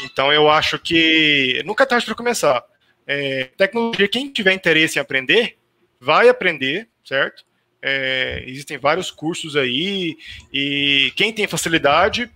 [0.04, 2.62] Então eu acho que nunca é tarde para começar.
[3.08, 5.56] É, tecnologia, quem tiver interesse em aprender,
[5.98, 7.46] vai aprender, certo?
[7.82, 10.18] É, existem vários cursos aí,
[10.52, 12.30] e quem tem facilidade,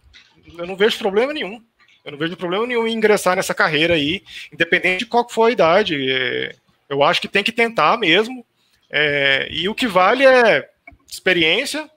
[0.58, 1.62] eu não vejo problema nenhum
[2.04, 5.52] eu não vejo problema nenhum em ingressar nessa carreira aí, independente de qual for a
[5.52, 5.96] idade.
[6.12, 6.56] É,
[6.90, 8.46] eu acho que tem que tentar mesmo.
[8.90, 10.70] É, e o que vale é
[11.10, 11.90] experiência,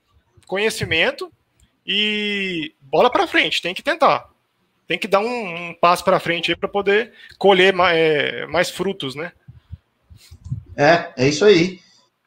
[0.46, 1.32] conhecimento
[1.86, 3.62] e bola para frente.
[3.62, 4.28] Tem que tentar.
[4.86, 8.70] Tem que dar um, um passo para frente aí para poder colher mais, é, mais
[8.70, 9.32] frutos, né?
[10.76, 11.80] É, é isso aí.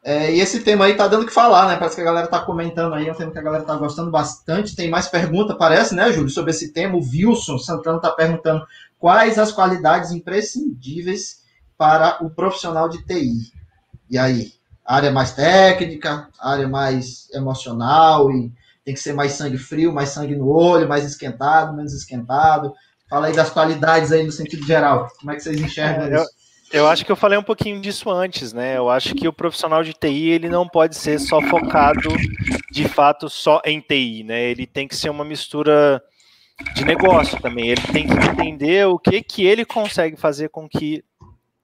[0.08, 1.76] É, e esse tema aí tá dando que falar, né?
[1.76, 4.10] Parece que a galera tá comentando aí, é um tema que a galera tá gostando
[4.10, 4.74] bastante.
[4.74, 6.96] Tem mais pergunta, parece, né, Júlio, sobre esse tema.
[6.96, 8.66] O Wilson Santana tá perguntando
[8.98, 11.42] quais as qualidades imprescindíveis
[11.78, 13.52] para o profissional de TI.
[14.10, 14.54] E aí?
[14.86, 18.50] Área mais técnica, área mais emocional e
[18.86, 22.74] tem que ser mais sangue frio, mais sangue no olho, mais esquentado, menos esquentado.
[23.10, 25.10] Fala aí das qualidades aí no sentido geral.
[25.20, 26.37] Como é que vocês enxergam é, isso?
[26.72, 28.78] Eu acho que eu falei um pouquinho disso antes, né?
[28.78, 32.10] Eu acho que o profissional de TI ele não pode ser só focado
[32.72, 34.50] de fato só em TI, né?
[34.50, 36.04] Ele tem que ser uma mistura
[36.76, 37.70] de negócio também.
[37.70, 41.04] Ele tem que entender o que que ele consegue fazer com que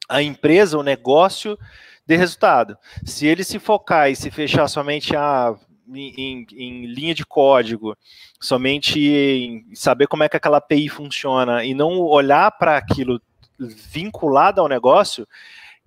[0.07, 1.57] a empresa, o negócio,
[2.05, 2.77] dê resultado.
[3.03, 5.53] Se ele se focar e se fechar somente a
[5.93, 7.97] em, em, em, linha de código,
[8.39, 13.21] somente em saber como é que aquela API funciona e não olhar para aquilo
[13.59, 15.27] vinculada ao negócio,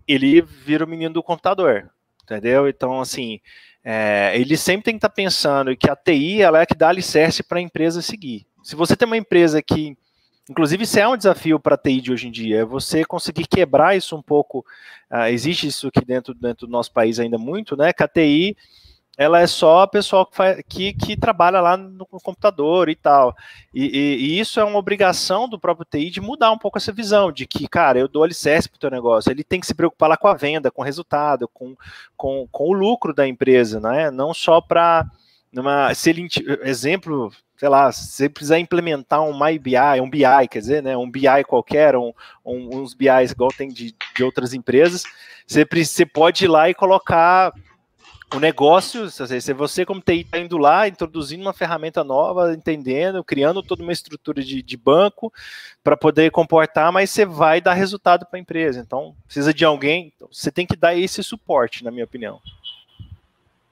[0.07, 1.91] ele vira o menino do computador,
[2.23, 2.69] entendeu?
[2.69, 3.41] Então, assim,
[3.85, 6.89] é, ele sempre tem que estar tá pensando que a TI ela é que dá
[6.89, 8.47] alicerce para a empresa seguir.
[8.63, 9.97] Se você tem uma empresa que,
[10.51, 13.47] inclusive, isso é um desafio para a TI de hoje em dia, é você conseguir
[13.47, 14.67] quebrar isso um pouco.
[15.11, 17.93] Uh, existe isso aqui dentro, dentro do nosso país ainda muito, né?
[17.93, 18.57] Que a TI
[19.17, 23.35] ela é só a pessoa que, faz, que, que, trabalha lá no computador e tal.
[23.73, 26.93] E, e, e, isso é uma obrigação do próprio TI de mudar um pouco essa
[26.93, 29.31] visão, de que, cara, eu dou alicerce para o teu negócio.
[29.31, 31.75] Ele tem que se preocupar lá com a venda, com o resultado, com,
[32.15, 34.11] com, com o lucro da empresa, né?
[34.11, 35.07] não só para.
[35.95, 36.29] Se ele,
[36.65, 41.11] exemplo, sei lá, se você precisar implementar um MyBI, um BI, quer dizer, né, um
[41.11, 42.13] BI qualquer, um,
[42.45, 45.05] um, uns BIs igual tem de, de outras empresas,
[45.47, 47.55] você, você pode ir lá e colocar
[48.35, 53.63] o negócio, se você como TI está indo lá, introduzindo uma ferramenta nova, entendendo, criando
[53.63, 55.33] toda uma estrutura de, de banco
[55.83, 58.81] para poder comportar, mas você vai dar resultado para a empresa.
[58.81, 62.41] Então, precisa de alguém, então, você tem que dar esse suporte, na minha opinião.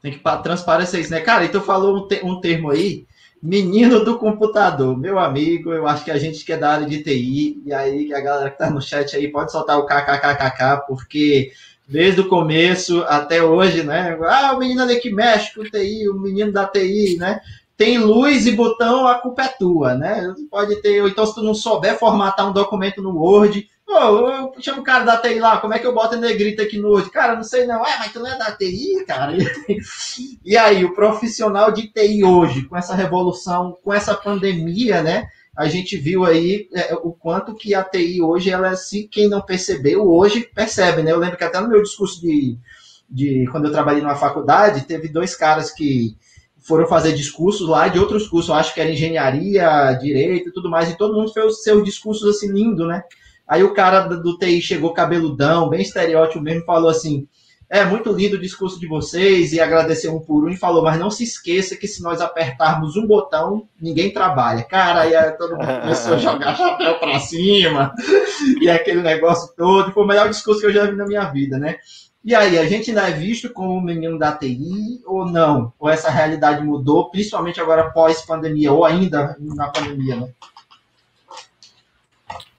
[0.00, 1.20] Tem que transparecer isso, né?
[1.20, 3.07] Cara, então falou um, te um termo aí,
[3.46, 7.02] Menino do computador, meu amigo, eu acho que a gente que é da área de
[7.02, 11.52] TI, e aí a galera que tá no chat aí pode soltar o kkkk, porque
[11.87, 14.18] desde o começo até hoje, né?
[14.22, 17.41] Ah, o menino ali que mexe com TI, o menino da TI, né?
[17.76, 20.32] Tem luz e botão, a culpa é tua, né?
[20.51, 24.53] Pode ter, ou então se tu não souber formatar um documento no Word, oh, eu
[24.61, 27.11] chamo o cara da TI lá, como é que eu boto negrita aqui no Word?
[27.11, 27.85] Cara, não sei não.
[27.85, 29.32] É, mas tu não é da TI, cara?
[30.45, 35.26] E aí, o profissional de TI hoje, com essa revolução, com essa pandemia, né?
[35.57, 39.40] A gente viu aí é, o quanto que a TI hoje, ela se quem não
[39.40, 41.12] percebeu, hoje percebe, né?
[41.12, 42.59] Eu lembro que até no meu discurso de,
[43.09, 46.16] de quando eu trabalhei numa faculdade, teve dois caras que
[46.59, 50.70] foram fazer discursos lá de outros cursos, eu acho que era engenharia, direito e tudo
[50.70, 53.05] mais, e todo mundo fez seus discursos assim lindo, né?
[53.46, 57.28] Aí o cara do TI chegou cabeludão, bem estereótipo mesmo, falou assim:
[57.75, 60.97] é muito lindo o discurso de vocês e agradecer um por um e falou, mas
[60.97, 64.62] não se esqueça que se nós apertarmos um botão, ninguém trabalha.
[64.62, 67.93] Cara, aí todo mundo começou a jogar chapéu para cima
[68.61, 69.91] e aquele negócio todo.
[69.91, 71.79] Foi o melhor discurso que eu já vi na minha vida, né?
[72.25, 75.72] E aí, a gente ainda é visto como menino da TI ou não?
[75.79, 80.29] Ou essa realidade mudou, principalmente agora pós-pandemia, ou ainda na pandemia, né?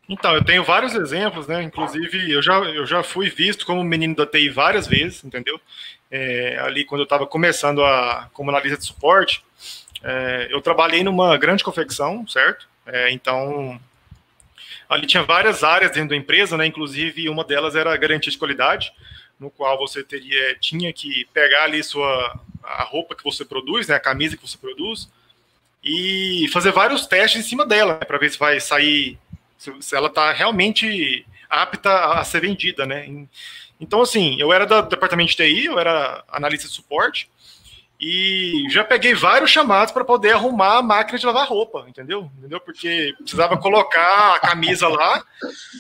[0.08, 1.64] Então, eu tenho vários exemplos, né?
[1.64, 5.60] Inclusive, eu já, eu já fui visto como menino da TI várias vezes, entendeu?
[6.12, 9.44] É, ali, quando eu estava começando a, como analista de suporte,
[10.04, 12.68] é, eu trabalhei numa grande confecção, certo?
[12.86, 13.80] É, então,
[14.88, 16.68] ali tinha várias áreas dentro da empresa, né?
[16.68, 18.94] Inclusive, uma delas era a garantia de qualidade,
[19.40, 23.96] no qual você teria, tinha que pegar ali sua, a roupa que você produz, né?
[23.96, 25.10] A camisa que você produz,
[25.86, 29.20] e fazer vários testes em cima dela, né, para ver se vai sair
[29.58, 33.28] se ela está realmente apta a ser vendida, né?
[33.80, 37.30] Então, assim, eu era do departamento de TI, eu era analista de suporte,
[38.00, 42.30] e já peguei vários chamados para poder arrumar a máquina de lavar roupa, entendeu?
[42.38, 42.60] Entendeu?
[42.60, 45.24] Porque precisava colocar a camisa lá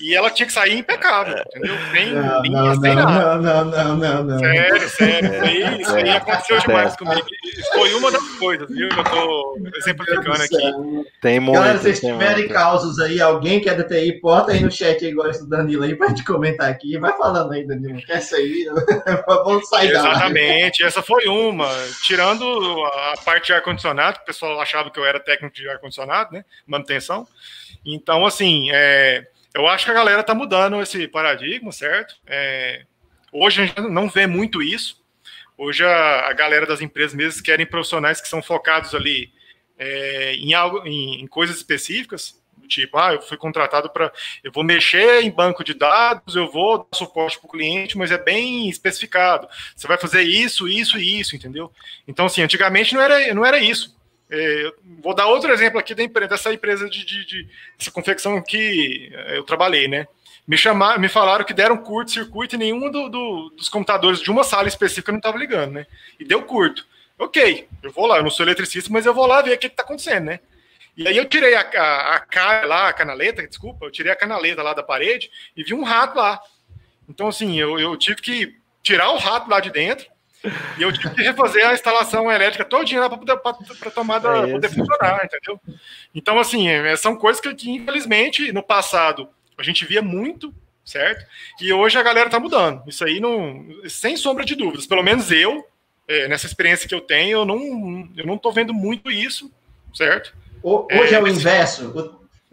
[0.01, 1.75] e ela tinha que sair impecável, entendeu?
[1.91, 3.35] Sem não, linha, não, sem não, nada.
[3.37, 5.33] Não, não, não, não, Sério, sério.
[5.33, 7.27] Isso aí, isso aí aconteceu demais comigo.
[7.73, 8.87] Foi uma das coisas, viu?
[8.89, 11.09] Eu tô exemplificando aqui.
[11.21, 11.59] Tem muito.
[11.59, 15.11] Galera, se tiverem causos aí, alguém que é da TI, bota aí no chat aí,
[15.11, 16.97] igual esse Danilo aí, pra gente comentar aqui.
[16.97, 18.01] Vai falando aí, Danilo.
[18.05, 18.67] Quer sair?
[19.27, 21.69] Vamos sair Exatamente, essa foi uma
[22.05, 22.45] tirando
[22.85, 26.45] a parte de ar-condicionado, que o pessoal achava que eu era técnico de ar-condicionado, né?
[26.65, 27.27] Manutenção.
[27.83, 32.15] Então, assim, é, eu acho que a galera está mudando esse paradigma, certo?
[32.27, 32.85] É,
[33.31, 35.03] hoje a gente não vê muito isso.
[35.57, 39.31] Hoje a, a, galera das empresas mesmo querem profissionais que são focados ali
[39.77, 44.11] é, em, algo, em, em coisas específicas, tipo, ah, eu fui contratado para.
[44.43, 48.11] Eu vou mexer em banco de dados, eu vou dar suporte para o cliente, mas
[48.11, 49.47] é bem especificado.
[49.75, 51.71] Você vai fazer isso, isso e isso, entendeu?
[52.07, 53.95] Então, assim, antigamente não era, não era isso.
[54.29, 54.71] É,
[55.03, 57.47] vou dar outro exemplo aqui da empresa, dessa empresa de, de, de
[57.79, 60.07] essa confecção que eu trabalhei, né?
[60.47, 64.43] Me chamaram, me falaram que deram curto-circuito e nenhum do, do, dos computadores de uma
[64.43, 65.87] sala específica não estava ligando, né?
[66.19, 66.85] E deu curto.
[67.17, 69.67] Ok, eu vou lá, eu não sou eletricista, mas eu vou lá ver o que
[69.67, 70.39] está acontecendo, né?
[70.97, 74.15] E aí eu tirei a, a, a cara lá, a canaleta, desculpa, eu tirei a
[74.15, 76.39] canaleta lá da parede e vi um rato lá.
[77.09, 80.07] Então, assim, eu, eu tive que tirar o rato lá de dentro
[80.77, 83.49] e eu tive que refazer a instalação elétrica todinha lá para
[83.87, 85.59] a tomada é poder funcionar, entendeu?
[86.13, 89.27] Então, assim, é, são coisas que, que, infelizmente, no passado
[89.57, 91.25] a gente via muito, certo?
[91.59, 92.87] E hoje a galera tá mudando.
[92.87, 94.85] Isso aí, não, sem sombra de dúvidas.
[94.85, 95.65] Pelo menos eu,
[96.07, 99.51] é, nessa experiência que eu tenho, eu não, eu não tô vendo muito isso,
[99.93, 100.35] certo?
[100.65, 101.93] Hoje é, é o inverso.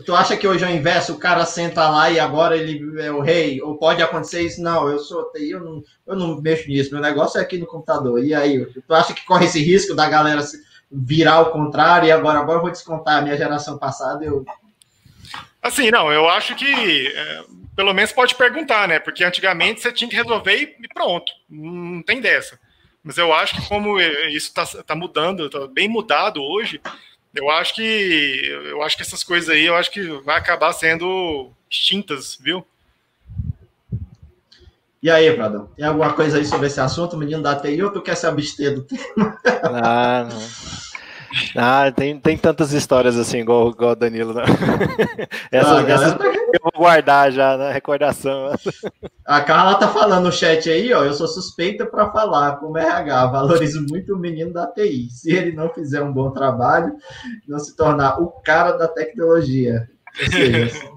[0.05, 1.15] Tu acha que hoje é o inverso?
[1.15, 3.63] O cara senta lá e agora ele é o rei?
[3.63, 4.63] Ou pode acontecer isso?
[4.63, 6.93] Não, eu sou TI, eu não, eu não mexo nisso.
[6.93, 8.23] Meu negócio é aqui no computador.
[8.23, 10.43] E aí, tu acha que corre esse risco da galera
[10.91, 14.23] virar ao contrário e agora, agora eu vou descontar a minha geração passada?
[14.23, 14.45] Eu...
[15.63, 17.45] Assim, não, eu acho que é,
[17.75, 18.99] pelo menos pode perguntar, né?
[18.99, 21.33] Porque antigamente você tinha que resolver e pronto.
[21.49, 22.59] Não tem dessa.
[23.03, 26.81] Mas eu acho que como isso está tá mudando, está bem mudado hoje,
[27.35, 31.51] eu acho que eu acho que essas coisas aí, eu acho que vai acabar sendo
[31.71, 32.65] extintas, viu?
[35.03, 38.01] E aí, Pradão, tem alguma coisa aí sobre esse assunto, menino da TI, ou tu
[38.01, 39.37] quer se abster do tema?
[39.65, 40.92] Ah, não.
[41.57, 44.35] Ah, tem, tem tantas histórias assim, igual, igual o Danilo.
[44.35, 44.43] Né?
[45.51, 48.55] Essas, ah, essas eu vou guardar já na recordação.
[49.25, 51.05] A Carla tá falando no chat aí, ó.
[51.05, 53.27] Eu sou suspeita para falar como RH.
[53.27, 55.09] Valorizo muito o menino da TI.
[55.11, 56.95] Se ele não fizer um bom trabalho,
[57.49, 59.89] não se tornar o cara da tecnologia.
[60.21, 60.93] Ou seja,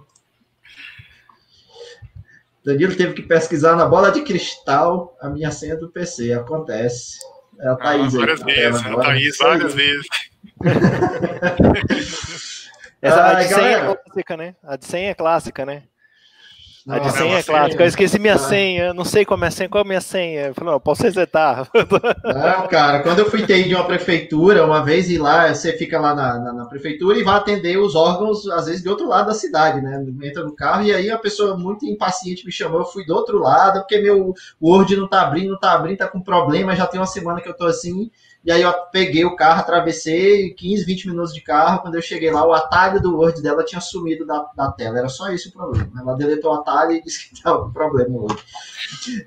[2.65, 6.33] Danilo teve que pesquisar na bola de cristal a minha senha do PC.
[6.33, 7.19] Acontece.
[7.59, 10.07] É a Thaís ah, várias aí, vezes, a Thaís várias vezes.
[13.01, 14.55] Essa ah, a de 100 é clássica, né?
[14.63, 15.83] A de 100 é clássica, né?
[16.87, 17.83] A de senha é clássica.
[17.83, 18.37] Eu esqueci minha ah.
[18.37, 20.41] senha, não sei como é a senha, qual é a minha senha?
[20.47, 21.67] Eu falei, não, posso resetar.
[21.73, 25.99] Não, cara, quando eu fui ter de uma prefeitura, uma vez ir lá, você fica
[25.99, 29.27] lá na, na, na, prefeitura e vai atender os órgãos, às vezes, de outro lado
[29.27, 30.05] da cidade, né?
[30.21, 33.39] Entra no carro e aí a pessoa muito impaciente me chamou, eu fui do outro
[33.39, 36.99] lado, porque meu Word não tá abrindo, não tá abrindo, tá com problema, já tem
[36.99, 38.11] uma semana que eu tô assim.
[38.45, 41.81] E aí eu peguei o carro, atravessei 15, 20 minutos de carro.
[41.81, 44.99] Quando eu cheguei lá, o atalho do Word dela tinha sumido da, da tela.
[44.99, 45.89] Era só esse o problema.
[45.99, 48.45] Ela deletou o atalho e disse que estava com problema hoje.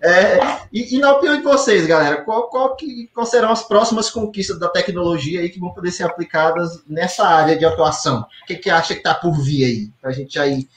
[0.01, 0.39] É,
[0.73, 4.57] e, e, na opinião de vocês, galera, qual, qual, que, qual serão as próximas conquistas
[4.57, 8.25] da tecnologia aí que vão poder ser aplicadas nessa área de atuação?
[8.45, 9.91] O que, que acha que está por vir aí?
[10.01, 10.69] Para a gente ir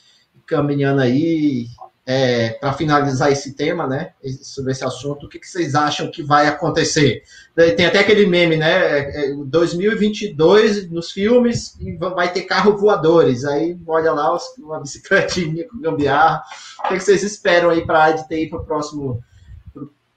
[0.48, 1.68] caminhando aí
[2.06, 6.24] é, para finalizar esse tema, né, sobre esse assunto, o que, que, vocês acham que
[6.24, 7.24] vai acontecer?
[7.76, 11.78] Tem até aquele meme, né, 2022 é, nos filmes
[12.16, 16.44] vai ter carro voadores, aí olha lá uma bicicletinha com gambiarra,
[16.80, 19.24] o que, que vocês esperam aí para a área de TI para o próximo,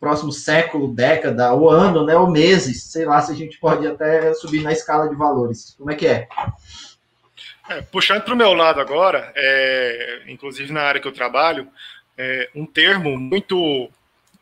[0.00, 4.32] próximo século, década, ou ano, né, ou meses, sei lá se a gente pode até
[4.32, 6.28] subir na escala de valores, como é que é?
[7.68, 11.66] É, puxando para o meu lado agora, é, inclusive na área que eu trabalho,
[12.16, 13.90] é, um termo muito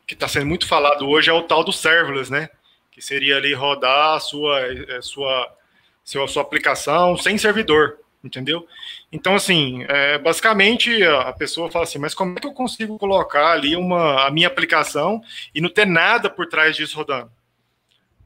[0.07, 2.51] que está sendo muito falado hoje é o tal do serverless, né?
[2.91, 5.57] Que seria ali rodar a sua, a é, sua,
[6.05, 8.67] sua, sua aplicação sem servidor, entendeu?
[9.11, 13.53] Então, assim, é, basicamente a pessoa fala assim, mas como é que eu consigo colocar
[13.53, 15.23] ali uma, a minha aplicação
[15.55, 17.31] e não ter nada por trás disso rodando?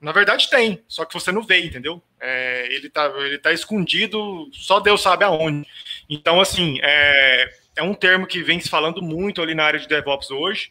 [0.00, 2.02] Na verdade tem, só que você não vê, entendeu?
[2.20, 5.66] É, ele, tá, ele tá escondido, só Deus sabe aonde.
[6.08, 9.88] Então, assim, é, é um termo que vem se falando muito ali na área de
[9.88, 10.70] DevOps hoje,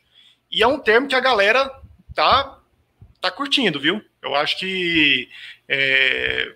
[0.52, 1.72] e é um termo que a galera
[2.14, 2.60] tá,
[3.20, 4.02] tá curtindo, viu?
[4.22, 5.28] Eu acho que
[5.68, 6.54] é,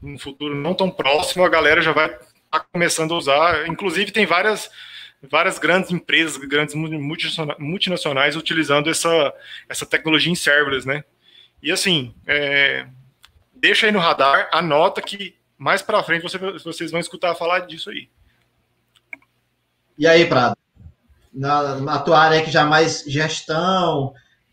[0.00, 2.08] no futuro não tão próximo a galera já vai
[2.50, 3.68] tá começando a usar.
[3.68, 4.70] Inclusive, tem várias
[5.30, 9.32] várias grandes empresas, grandes multinacionais utilizando essa,
[9.68, 11.02] essa tecnologia em serverless, né?
[11.62, 12.86] E assim, é,
[13.54, 17.90] deixa aí no radar, anota que mais para frente você, vocês vão escutar falar disso
[17.90, 18.08] aí.
[19.96, 20.56] E aí, Prado?
[21.32, 24.12] Na, na tua área que já mais gestão,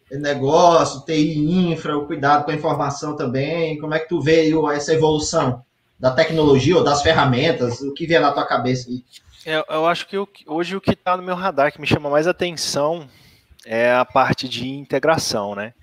[0.09, 1.37] negócio, TI,
[1.71, 5.63] infra, o cuidado com a informação também, como é que tu vê essa evolução
[5.99, 7.81] da tecnologia ou das ferramentas?
[7.81, 9.03] O que vier na tua cabeça aí?
[9.45, 12.09] Eu, eu acho que eu, hoje o que está no meu radar, que me chama
[12.09, 13.07] mais atenção,
[13.65, 15.73] é a parte de integração, né?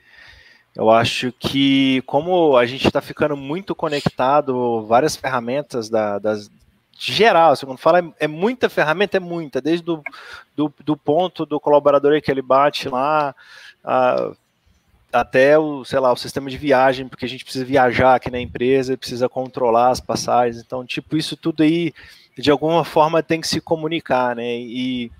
[0.79, 6.49] Eu acho que, como a gente está ficando muito conectado, várias ferramentas da, das,
[6.97, 10.01] de geral, assim, quando fala é, é, muita ferramenta, é muita, desde do,
[10.57, 13.35] do, do, ponto do colaborador que ele bate lá,
[13.83, 14.31] a,
[15.13, 18.39] até o, sei lá, o sistema de viagem, porque a gente precisa viajar aqui na
[18.39, 21.93] empresa, precisa controlar as passagens, então, tipo, isso tudo aí,
[22.39, 25.11] de alguma forma, tem que se comunicar, né, e,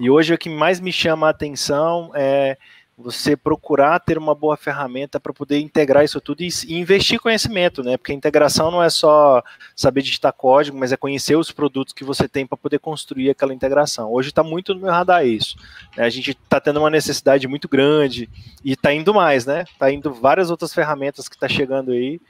[0.00, 2.56] e hoje o que mais me chama a atenção é
[2.96, 7.82] você procurar ter uma boa ferramenta para poder integrar isso tudo e, e, investir conhecimento,
[7.82, 7.96] né?
[7.96, 9.42] Porque a integração não é só
[9.74, 13.52] saber digitar código, mas é conhecer os produtos que você tem para poder construir aquela
[13.52, 14.12] integração.
[14.12, 15.56] Hoje está muito no meu radar isso.
[15.96, 16.04] Né?
[16.04, 18.30] A gente está tendo uma necessidade muito grande
[18.64, 19.64] e está indo mais, né?
[19.64, 22.20] Está indo várias outras ferramentas que está chegando aí.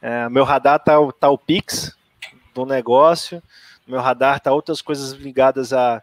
[0.00, 1.94] É, meu radar está tá o Pix
[2.54, 3.42] do negócio,
[3.86, 6.02] meu radar está outras coisas ligadas a,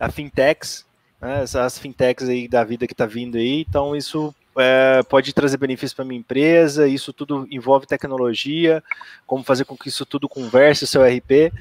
[0.00, 0.86] a fintechs,
[1.20, 5.56] né, essas fintechs aí da vida que está vindo aí, então isso é, pode trazer
[5.56, 8.82] benefícios para minha empresa, isso tudo envolve tecnologia,
[9.26, 11.52] como fazer com que isso tudo converse o seu RP.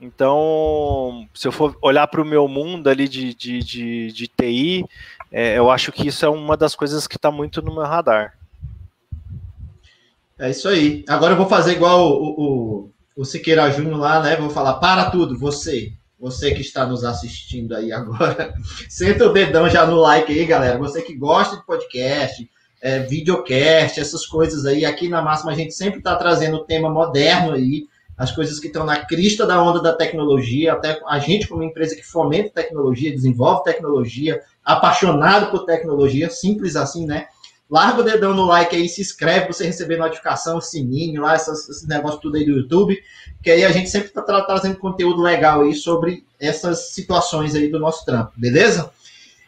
[0.00, 4.84] Então, se eu for olhar para o meu mundo ali de, de, de, de TI,
[5.30, 8.34] é, eu acho que isso é uma das coisas que está muito no meu radar.
[10.38, 11.04] É isso aí.
[11.08, 14.36] Agora eu vou fazer igual o, o, o Siqueira Júnior lá, né?
[14.36, 18.52] Vou falar, para tudo, você você que está nos assistindo aí agora,
[18.88, 20.78] senta o dedão já no like aí, galera.
[20.78, 22.48] Você que gosta de podcast,
[22.80, 24.84] é, videocast, essas coisas aí.
[24.84, 28.66] Aqui na Máxima a gente sempre está trazendo o tema moderno aí, as coisas que
[28.66, 30.72] estão na crista da onda da tecnologia.
[30.72, 37.06] Até a gente, como empresa que fomenta tecnologia, desenvolve tecnologia, apaixonado por tecnologia, simples assim,
[37.06, 37.28] né?
[37.70, 41.68] Larga o dedão no like aí, se inscreve para você receber notificação, sininho, lá, essas,
[41.68, 41.86] esse
[42.20, 42.98] tudo aí do YouTube,
[43.42, 47.68] que aí a gente sempre está tra trazendo conteúdo legal aí sobre essas situações aí
[47.68, 48.90] do nosso trampo, beleza?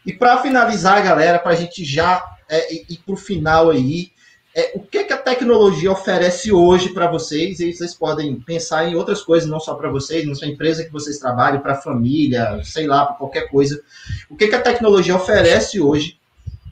[0.04, 4.12] E para finalizar, galera, para a gente já é, ir para o final aí,
[4.54, 7.60] é, o que, que a tecnologia oferece hoje para vocês?
[7.60, 10.92] E vocês podem pensar em outras coisas, não só para vocês, na sua empresa que
[10.92, 13.80] vocês trabalham, para a família, sei lá, para qualquer coisa.
[14.28, 16.19] O que, que a tecnologia oferece hoje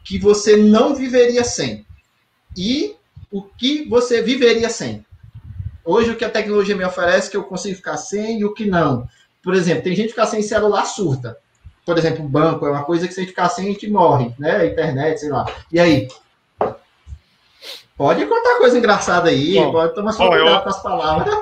[0.09, 1.85] que você não viveria sem.
[2.57, 2.97] E
[3.31, 5.05] o que você viveria sem.
[5.85, 8.65] hoje o que a tecnologia me oferece que eu consigo ficar sem e o que
[8.65, 9.07] não.
[9.43, 11.37] Por exemplo, tem gente que fica sem celular surta.
[11.85, 14.67] Por exemplo, o banco é uma coisa que se ficar sem a gente morre, né?
[14.67, 15.45] internet, sei lá.
[15.71, 16.09] E aí?
[17.95, 20.63] Pode contar coisa engraçada aí, bom, pode tomar só cuidado eu...
[20.63, 21.35] com as palavras.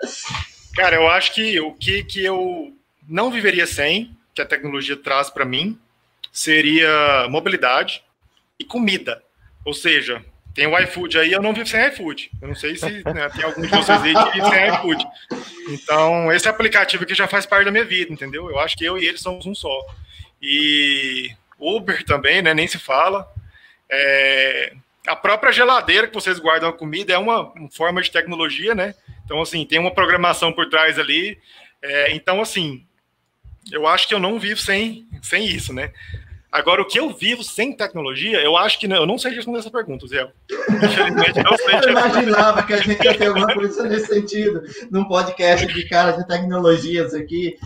[0.74, 2.72] Cara, eu acho que o que, que eu
[3.06, 5.78] não viveria sem, que a tecnologia traz para mim,
[6.32, 8.02] seria mobilidade
[8.58, 9.22] e comida.
[9.64, 10.24] Ou seja,
[10.54, 12.30] tem o iFood aí, eu não vivo sem iFood.
[12.40, 15.06] Eu não sei se né, tem algum de vocês aí que vive sem iFood.
[15.68, 18.50] Então, esse aplicativo aqui já faz parte da minha vida, entendeu?
[18.50, 19.86] Eu acho que eu e ele somos um só.
[20.42, 22.52] E Uber também, né?
[22.54, 23.30] Nem se fala.
[23.88, 24.72] É,
[25.06, 28.94] a própria geladeira que vocês guardam a comida é uma, forma de tecnologia, né?
[29.24, 31.38] Então, assim, tem uma programação por trás ali.
[31.82, 32.84] É, então, assim,
[33.70, 35.92] eu acho que eu não vivo sem, sem isso, né?
[36.52, 39.60] Agora, o que eu vivo sem tecnologia, eu acho que não, eu não sei responder
[39.60, 40.28] essa pergunta, Zé.
[40.68, 41.74] Infelizmente, não sei.
[41.76, 46.12] Eu imaginava que a gente ia ter alguma coisa nesse sentido, num podcast de cara
[46.12, 47.56] de tecnologias aqui.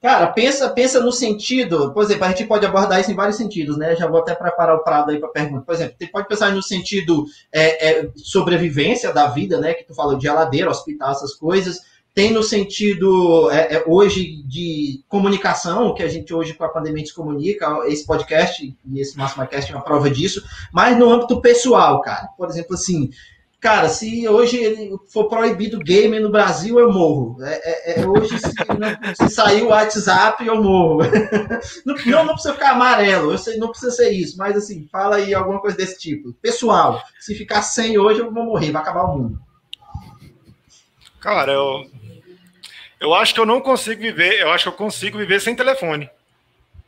[0.00, 3.76] Cara, pensa, pensa no sentido, por exemplo, a gente pode abordar isso em vários sentidos,
[3.76, 3.96] né?
[3.96, 5.64] Já vou até preparar o prado aí para a pergunta.
[5.66, 9.74] Por exemplo, você pode pensar no sentido é, é, sobrevivência da vida, né?
[9.74, 11.80] Que tu falou de geladeira, hospital, essas coisas
[12.14, 17.06] tem no sentido é, é, hoje de comunicação, que a gente hoje com a pandemia
[17.06, 20.42] se comunica, esse podcast e esse MassmaCast é uma prova disso,
[20.72, 22.28] mas no âmbito pessoal, cara.
[22.36, 23.10] Por exemplo, assim,
[23.60, 27.36] cara, se hoje for proibido game no Brasil, eu morro.
[27.42, 31.02] É, é, é hoje, se, não, se sair o WhatsApp, eu morro.
[31.86, 35.16] não, não, não, precisa ficar amarelo, eu sei, não precisa ser isso, mas assim, fala
[35.16, 36.32] aí alguma coisa desse tipo.
[36.42, 39.49] Pessoal, se ficar sem hoje, eu vou morrer, vai acabar o mundo.
[41.20, 41.86] Cara, eu,
[42.98, 46.08] eu acho que eu não consigo viver, eu acho que eu consigo viver sem telefone.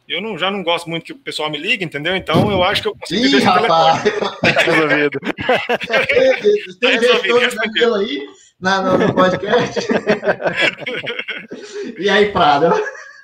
[0.09, 2.17] Eu não, já não gosto muito que o pessoal me ligue, entendeu?
[2.17, 4.03] Então eu acho que eu consigo Ih, viver sem rapaz.
[4.03, 4.33] telefone.
[4.65, 5.21] Resolvido.
[6.81, 6.99] Tem
[7.57, 8.27] daquilo aí
[8.61, 9.81] na, no, no podcast?
[11.99, 12.73] e aí, Prado?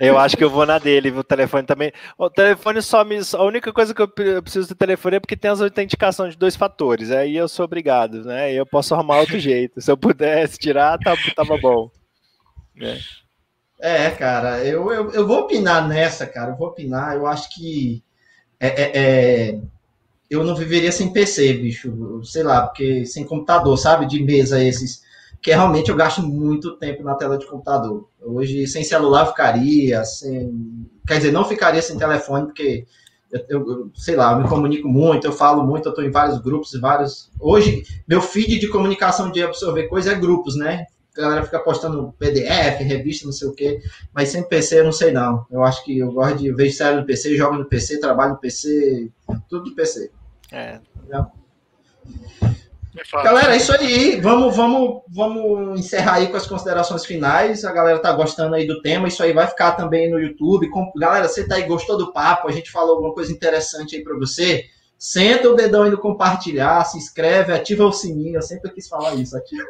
[0.00, 1.92] Eu acho que eu vou na dele, o telefone também.
[2.16, 3.18] O telefone só me.
[3.34, 6.54] A única coisa que eu preciso do telefone é porque tem as autenticações de dois
[6.54, 7.10] fatores.
[7.10, 8.52] Aí eu sou obrigado, né?
[8.52, 9.80] Eu posso arrumar outro jeito.
[9.80, 11.90] Se eu pudesse tirar, tava, tava bom.
[13.80, 16.52] É, é cara, eu, eu, eu vou opinar nessa, cara.
[16.52, 17.16] Eu vou opinar.
[17.16, 18.02] Eu acho que.
[18.60, 19.60] É, é, é,
[20.30, 22.22] eu não viveria sem PC, bicho.
[22.22, 24.06] Sei lá, porque sem computador, sabe?
[24.06, 25.02] De mesa esses
[25.40, 28.08] que realmente eu gasto muito tempo na tela de computador.
[28.20, 30.86] Hoje, sem celular, ficaria, sem...
[31.06, 32.86] quer dizer, não ficaria sem telefone, porque
[33.30, 36.40] eu, eu, sei lá, eu me comunico muito, eu falo muito, eu estou em vários
[36.40, 37.30] grupos, vários.
[37.38, 40.86] Hoje, meu feed de comunicação de absorver coisa é grupos, né?
[41.16, 43.80] A galera fica postando PDF, revista, não sei o quê,
[44.14, 45.44] mas sem PC eu não sei não.
[45.50, 48.32] Eu acho que eu gosto de eu vejo série no PC, jogo no PC, trabalho
[48.32, 49.10] no PC,
[49.48, 50.10] tudo no PC.
[50.52, 50.80] É.
[50.96, 51.26] Entendeu?
[53.22, 54.20] Galera, é isso aí.
[54.20, 57.64] Vamos, vamos, vamos encerrar aí com as considerações finais.
[57.64, 59.08] A galera tá gostando aí do tema.
[59.08, 60.70] Isso aí vai ficar também no YouTube.
[60.96, 62.48] Galera, você tá aí, gostou do papo?
[62.48, 64.64] A gente falou alguma coisa interessante aí para você?
[64.98, 68.36] Senta o dedão aí no compartilhar, se inscreve, ativa o sininho.
[68.36, 69.36] Eu sempre quis falar isso.
[69.36, 69.64] Ativa.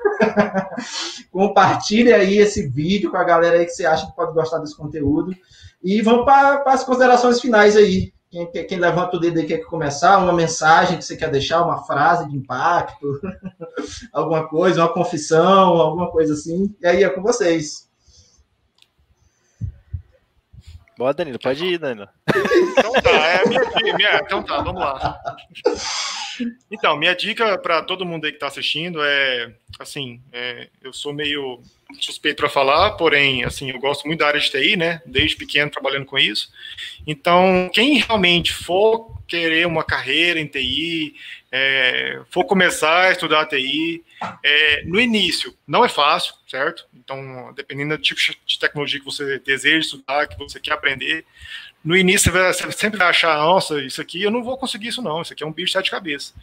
[1.30, 4.76] Compartilha aí esse vídeo com a galera aí que você acha que pode gostar desse
[4.76, 5.34] conteúdo.
[5.82, 8.12] E vamos para as considerações finais aí.
[8.30, 11.84] Quem, quem levanta o dedo aí quer começar, uma mensagem que você quer deixar, uma
[11.84, 13.20] frase de impacto,
[14.12, 16.74] alguma coisa, uma confissão, alguma coisa assim.
[16.80, 17.88] E aí é com vocês.
[20.98, 22.08] Boa, Danilo, pode ir, Danilo.
[22.76, 25.20] Então tá, é minha, minha, então tá, vamos lá.
[26.70, 31.12] Então, minha dica para todo mundo aí que está assistindo é, assim, é, eu sou
[31.12, 31.60] meio
[32.00, 35.00] suspeito para falar, porém, assim, eu gosto muito da área de TI, né?
[35.06, 36.52] Desde pequeno trabalhando com isso.
[37.06, 41.14] Então, quem realmente for querer uma carreira em TI,
[41.50, 44.02] é, for começar a estudar TI,
[44.42, 46.86] é, no início não é fácil, certo?
[46.94, 51.24] Então, dependendo do tipo de tecnologia que você deseja estudar, que você quer aprender,
[51.84, 55.22] no início você sempre vai achar, nossa, isso aqui eu não vou conseguir isso não,
[55.22, 56.34] isso aqui é um bicho de sete cabeças.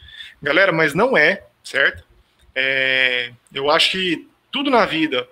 [0.41, 2.03] Galera, mas não é, certo?
[2.53, 5.27] É, eu acho que tudo na vida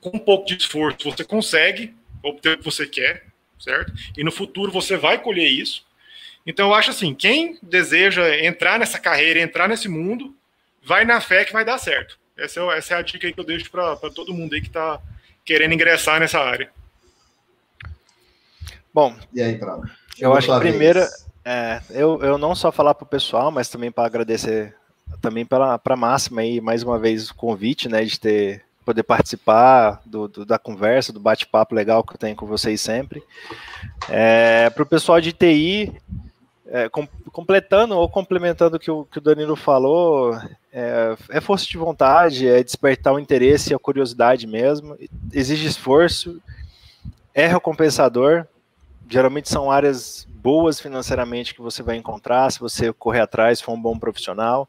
[0.00, 3.24] com um pouco de esforço, você consegue obter o que você quer,
[3.58, 3.92] certo?
[4.16, 5.84] E no futuro você vai colher isso.
[6.46, 10.36] Então eu acho assim, quem deseja entrar nessa carreira, entrar nesse mundo,
[10.82, 12.18] vai na fé que vai dar certo.
[12.36, 15.00] Essa é, essa é a dica que eu deixo para todo mundo aí que está
[15.44, 16.70] querendo ingressar nessa área.
[18.92, 19.82] Bom, e aí, Prado?
[20.18, 21.00] Eu acho que primeiro,
[21.44, 24.74] é, eu, eu não só falar para o pessoal, mas também para agradecer
[25.20, 30.00] também para a Máxima aí, mais uma vez, o convite, né, de ter poder participar
[30.06, 33.22] do, do da conversa, do bate-papo legal que eu tenho com vocês sempre.
[34.08, 35.92] É, Para o pessoal de TI,
[36.66, 40.34] é, com, completando ou complementando o que o, que o Danilo falou,
[40.72, 44.96] é, é, força de vontade, é despertar o interesse e a curiosidade mesmo,
[45.34, 46.40] exige esforço,
[47.34, 48.46] é recompensador,
[49.08, 53.80] geralmente são áreas boas financeiramente que você vai encontrar se você correr atrás, for um
[53.80, 54.68] bom profissional.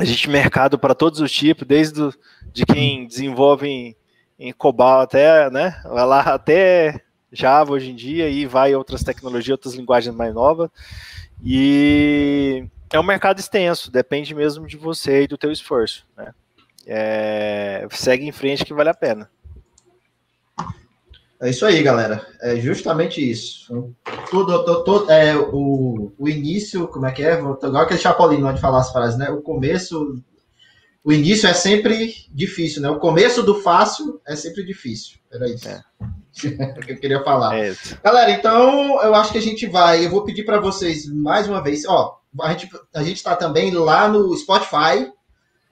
[0.00, 2.14] Existe mercado para todos os tipos, desde do,
[2.52, 3.96] de quem desenvolve em,
[4.38, 4.54] em
[5.02, 7.02] até, né, vai lá até
[7.32, 10.68] Java hoje em dia e vai outras tecnologias, outras linguagens mais novas.
[11.42, 16.34] E é um mercado extenso, depende mesmo de você e do teu esforço, né?
[16.86, 19.30] É, segue em frente que vale a pena.
[21.40, 22.26] É isso aí, galera.
[22.42, 23.94] É justamente isso.
[24.30, 27.38] Tudo, tudo, tudo é, o, o início, como é que é?
[27.38, 29.30] Igual aquele Chapolin de falar as frases, né?
[29.30, 30.22] O começo,
[31.02, 32.90] o início é sempre difícil, né?
[32.90, 35.18] O começo do fácil é sempre difícil.
[35.32, 35.66] Era isso.
[35.66, 35.82] É.
[36.84, 37.58] que eu queria falar.
[37.58, 40.04] É galera, então eu acho que a gente vai.
[40.04, 41.86] Eu vou pedir para vocês mais uma vez.
[41.86, 45.10] Ó, a gente a gente está também lá no Spotify,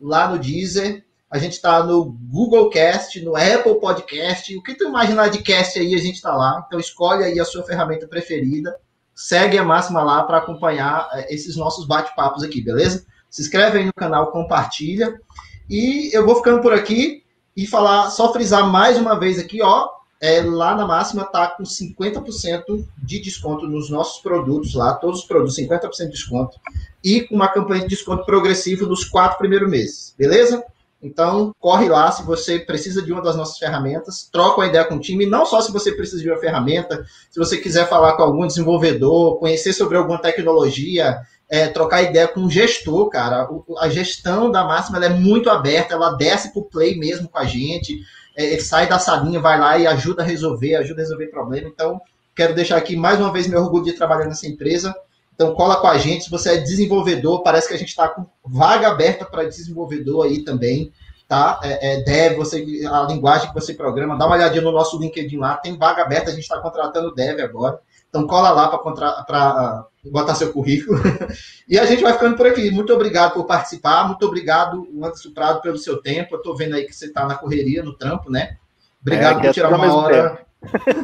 [0.01, 4.57] lá no Deezer a gente está no Google Cast, no Apple Podcast.
[4.57, 6.65] O que tu imaginar de cast aí, a gente está lá.
[6.67, 8.75] Então escolhe aí a sua ferramenta preferida.
[9.15, 13.05] Segue a máxima lá para acompanhar é, esses nossos bate-papos aqui, beleza?
[13.29, 15.21] Se inscreve aí no canal, compartilha.
[15.69, 17.23] E eu vou ficando por aqui
[17.55, 19.89] e falar, só frisar mais uma vez aqui, ó.
[20.21, 25.27] É, lá na máxima tá com 50% de desconto nos nossos produtos lá, todos os
[25.27, 26.59] produtos, 50% de desconto.
[27.05, 30.65] E com uma campanha de desconto progressivo nos quatro primeiros meses, beleza?
[31.01, 34.97] Então, corre lá se você precisa de uma das nossas ferramentas, troca uma ideia com
[34.97, 38.23] o time, não só se você precisa de uma ferramenta, se você quiser falar com
[38.25, 43.49] algum desenvolvedor, conhecer sobre alguma tecnologia, é, trocar ideia com um gestor, cara.
[43.51, 47.45] O, a gestão da máxima é muito aberta, ela desce pro play mesmo com a
[47.45, 48.01] gente,
[48.37, 51.69] é, ele sai da salinha, vai lá e ajuda a resolver, ajuda a resolver problema.
[51.69, 52.01] Então,
[52.35, 54.93] quero deixar aqui mais uma vez meu orgulho de trabalhar nessa empresa.
[55.39, 58.27] Então cola com a gente, se você é desenvolvedor, parece que a gente está com
[58.45, 60.93] vaga aberta para desenvolvedor aí também,
[61.29, 61.61] tá?
[61.63, 65.37] É, é, dev, você, a linguagem que você programa, dá uma olhadinha no nosso LinkedIn
[65.37, 67.79] lá, tem vaga aberta, a gente está contratando dev agora.
[68.09, 70.99] Então cola lá para botar seu currículo.
[71.69, 72.73] e a gente vai ficando por aqui.
[72.73, 76.35] Muito obrigado por participar, muito obrigado, Anderson Prado, pelo seu tempo.
[76.35, 78.57] Eu estou vendo aí que você está na correria, no trampo, né?
[79.01, 80.45] Obrigado é, por tirar uma hora.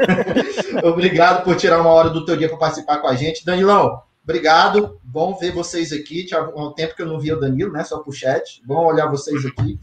[0.83, 3.47] obrigado por tirar uma hora do teu dia para participar com a gente.
[3.47, 6.25] Danilão, Obrigado, bom ver vocês aqui.
[6.25, 7.85] Tinha um tempo que eu não via o Danilo, né?
[7.85, 8.63] Só por chat.
[8.65, 9.79] Bom olhar vocês aqui.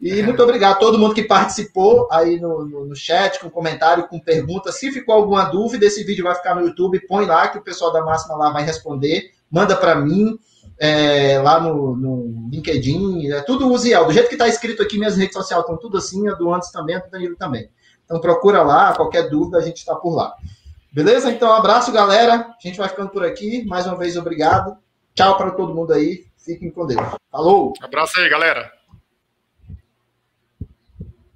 [0.00, 4.08] E muito obrigado a todo mundo que participou aí no, no, no, chat, com comentário,
[4.08, 4.72] com pergunta.
[4.72, 7.06] Se ficou alguma dúvida, esse vídeo vai ficar no YouTube.
[7.06, 9.30] Põe lá que o pessoal da Máxima lá vai responder.
[9.48, 10.36] Manda para mim
[10.76, 13.30] é, lá no, no, LinkedIn.
[13.30, 14.06] É tudo usial.
[14.06, 16.28] Do jeito que está escrito aqui, minhas redes sociais estão tudo assim.
[16.28, 17.70] A do Antes também, a do Danilo também.
[18.04, 18.92] Então procura lá.
[18.92, 20.34] Qualquer dúvida, a gente está por lá.
[20.94, 21.28] Beleza?
[21.28, 22.34] Então, um abraço, galera.
[22.34, 23.64] A gente vai ficando por aqui.
[23.66, 24.78] Mais uma vez, obrigado.
[25.12, 26.24] Tchau para todo mundo aí.
[26.38, 27.02] Fiquem com Deus.
[27.32, 27.72] Falou!
[27.82, 28.70] Abraço aí, galera.